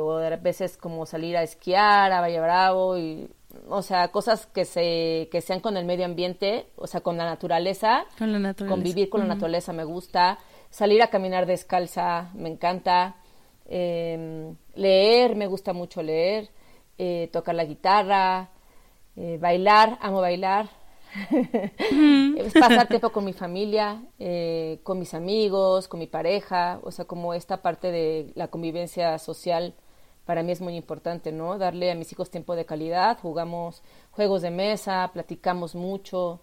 [0.00, 3.28] o a veces como salir a esquiar a Valle Bravo, y,
[3.68, 7.26] o sea, cosas que, se, que sean con el medio ambiente, o sea, con la
[7.26, 8.74] naturaleza, con la naturaleza.
[8.74, 10.38] convivir con la naturaleza me gusta
[10.70, 13.16] salir a caminar descalza, me encanta.
[13.66, 16.50] Em, leer, me gusta mucho leer.
[16.98, 18.50] Eh, tocar la guitarra.
[19.16, 20.68] Eh, bailar, amo bailar.
[22.60, 26.80] pasar tiempo con mi familia, eh, con mis amigos, con mi pareja.
[26.82, 29.74] O sea, como esta parte de la convivencia social
[30.24, 31.58] para mí es muy importante, ¿no?
[31.58, 36.40] Darle a mis hijos tiempo de calidad, jugamos juegos de mesa, platicamos mucho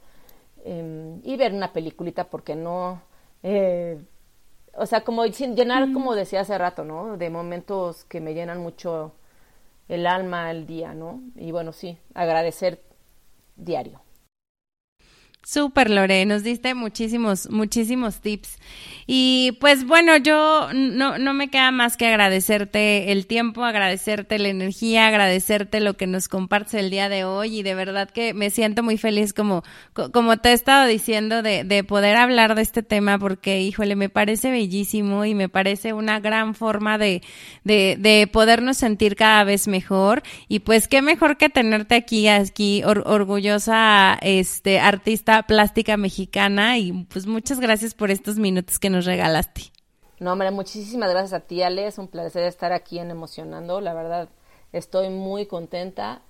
[0.66, 3.02] em, y ver una peliculita, porque no?
[3.44, 3.98] Eh,
[4.78, 7.18] o sea, como llenar, como decía hace rato, ¿no?
[7.18, 9.14] De momentos que me llenan mucho
[9.90, 11.22] el alma, el día, ¿no?
[11.36, 12.82] Y bueno, sí, agradecer
[13.56, 14.02] diario.
[15.50, 18.58] Súper, Lore, nos diste muchísimos, muchísimos tips.
[19.06, 24.50] Y pues bueno, yo no, no me queda más que agradecerte el tiempo, agradecerte la
[24.50, 28.50] energía, agradecerte lo que nos compartes el día de hoy y de verdad que me
[28.50, 29.64] siento muy feliz como,
[30.12, 34.10] como te he estado diciendo de, de poder hablar de este tema porque, híjole, me
[34.10, 37.22] parece bellísimo y me parece una gran forma de,
[37.64, 42.84] de, de podernos sentir cada vez mejor y pues qué mejor que tenerte aquí, aquí
[42.84, 49.72] orgullosa, este, artista plástica mexicana y pues muchas gracias por estos minutos que nos regalaste.
[50.20, 51.86] No, hombre, muchísimas gracias a ti, Ale.
[51.86, 53.82] Es un placer estar aquí en Emocionando.
[53.82, 54.30] La verdad,
[54.74, 56.22] estoy muy contenta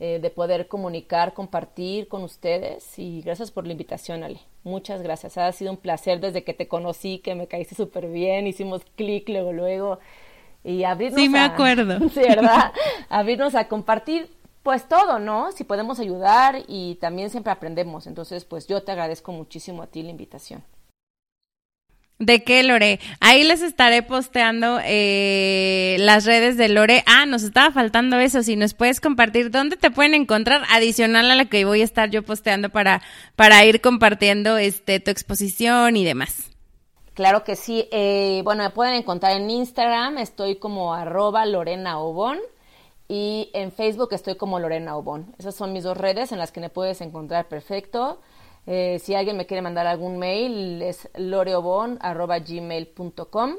[0.00, 4.40] eh, de poder comunicar, compartir con ustedes y gracias por la invitación, Ale.
[4.62, 5.36] Muchas gracias.
[5.36, 9.28] Ha sido un placer desde que te conocí, que me caíste súper bien, hicimos clic
[9.28, 9.98] luego, luego
[10.64, 11.98] y abrirnos Sí, me acuerdo.
[12.08, 12.72] Sí, ¿verdad?
[13.10, 14.30] abrirnos a compartir
[14.64, 15.52] pues todo, ¿no?
[15.52, 18.08] Si podemos ayudar y también siempre aprendemos.
[18.08, 20.64] Entonces, pues yo te agradezco muchísimo a ti la invitación.
[22.18, 22.98] ¿De qué, Lore?
[23.20, 27.04] Ahí les estaré posteando eh, las redes de Lore.
[27.06, 28.42] Ah, nos estaba faltando eso.
[28.42, 32.08] Si nos puedes compartir dónde te pueden encontrar, adicional a la que voy a estar
[32.08, 33.02] yo posteando para,
[33.36, 36.50] para ir compartiendo este tu exposición y demás.
[37.12, 37.86] Claro que sí.
[37.92, 40.16] Eh, bueno, me pueden encontrar en Instagram.
[40.16, 42.38] Estoy como arroba Lorena Obón.
[43.08, 45.34] Y en Facebook estoy como Lorena Obón.
[45.38, 48.20] Esas son mis dos redes en las que me puedes encontrar perfecto.
[48.66, 53.56] Eh, si alguien me quiere mandar algún mail, es loreobon.gmail.com.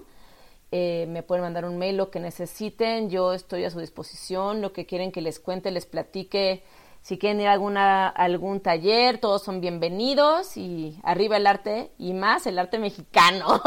[0.72, 3.10] Eh, me pueden mandar un mail, lo que necesiten.
[3.10, 4.62] Yo estoy a su disposición.
[4.62, 6.64] Lo que quieren que les cuente, les platique.
[7.06, 10.58] Si quieren ir a alguna, algún taller, todos son bienvenidos.
[10.58, 13.62] Y arriba el arte y más el arte mexicano.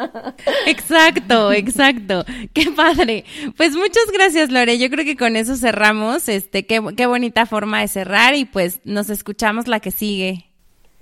[0.66, 2.24] Exacto, exacto.
[2.54, 3.26] Qué padre.
[3.58, 4.78] Pues muchas gracias, Lore.
[4.78, 6.30] Yo creo que con eso cerramos.
[6.30, 8.34] Este, qué, qué bonita forma de cerrar.
[8.34, 10.46] Y pues nos escuchamos la que sigue.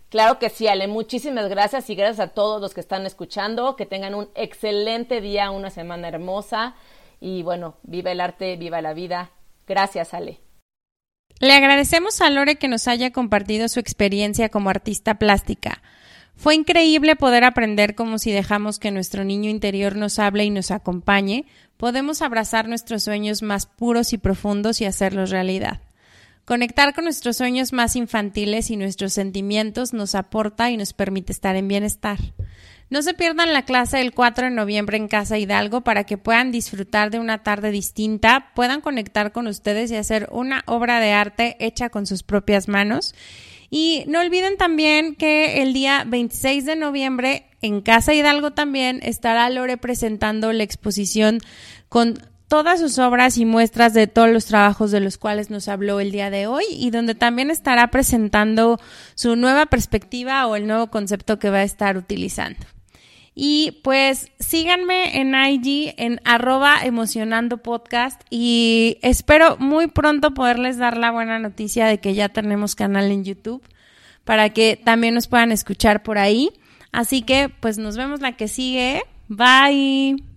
[0.09, 0.89] Claro que sí, Ale.
[0.89, 3.77] Muchísimas gracias y gracias a todos los que están escuchando.
[3.77, 6.75] Que tengan un excelente día, una semana hermosa.
[7.21, 9.31] Y bueno, viva el arte, viva la vida.
[9.65, 10.48] Gracias, Ale.
[11.41, 15.83] Le agradecemos a Lore que nos haya compartido su experiencia como artista plástica.
[16.37, 20.71] Fue increíble poder aprender como si dejamos que nuestro niño interior nos hable y nos
[20.71, 25.81] acompañe, podemos abrazar nuestros sueños más puros y profundos y hacerlos realidad.
[26.45, 31.57] Conectar con nuestros sueños más infantiles y nuestros sentimientos nos aporta y nos permite estar
[31.57, 32.19] en bienestar.
[32.91, 36.51] No se pierdan la clase del 4 de noviembre en Casa Hidalgo para que puedan
[36.53, 41.57] disfrutar de una tarde distinta, puedan conectar con ustedes y hacer una obra de arte
[41.61, 43.15] hecha con sus propias manos.
[43.69, 49.51] Y no olviden también que el día 26 de noviembre en Casa Hidalgo también estará
[49.51, 51.41] Lore presentando la exposición
[51.91, 52.19] con
[52.49, 56.11] todas sus obras y muestras de todos los trabajos de los cuales nos habló el
[56.11, 58.81] día de hoy y donde también estará presentando
[59.15, 62.59] su nueva perspectiva o el nuevo concepto que va a estar utilizando.
[63.41, 70.97] Y pues síganme en IG en arroba emocionando podcast y espero muy pronto poderles dar
[70.97, 73.63] la buena noticia de que ya tenemos canal en YouTube
[74.25, 76.51] para que también nos puedan escuchar por ahí.
[76.91, 79.05] Así que pues nos vemos la que sigue.
[79.29, 80.28] Bye.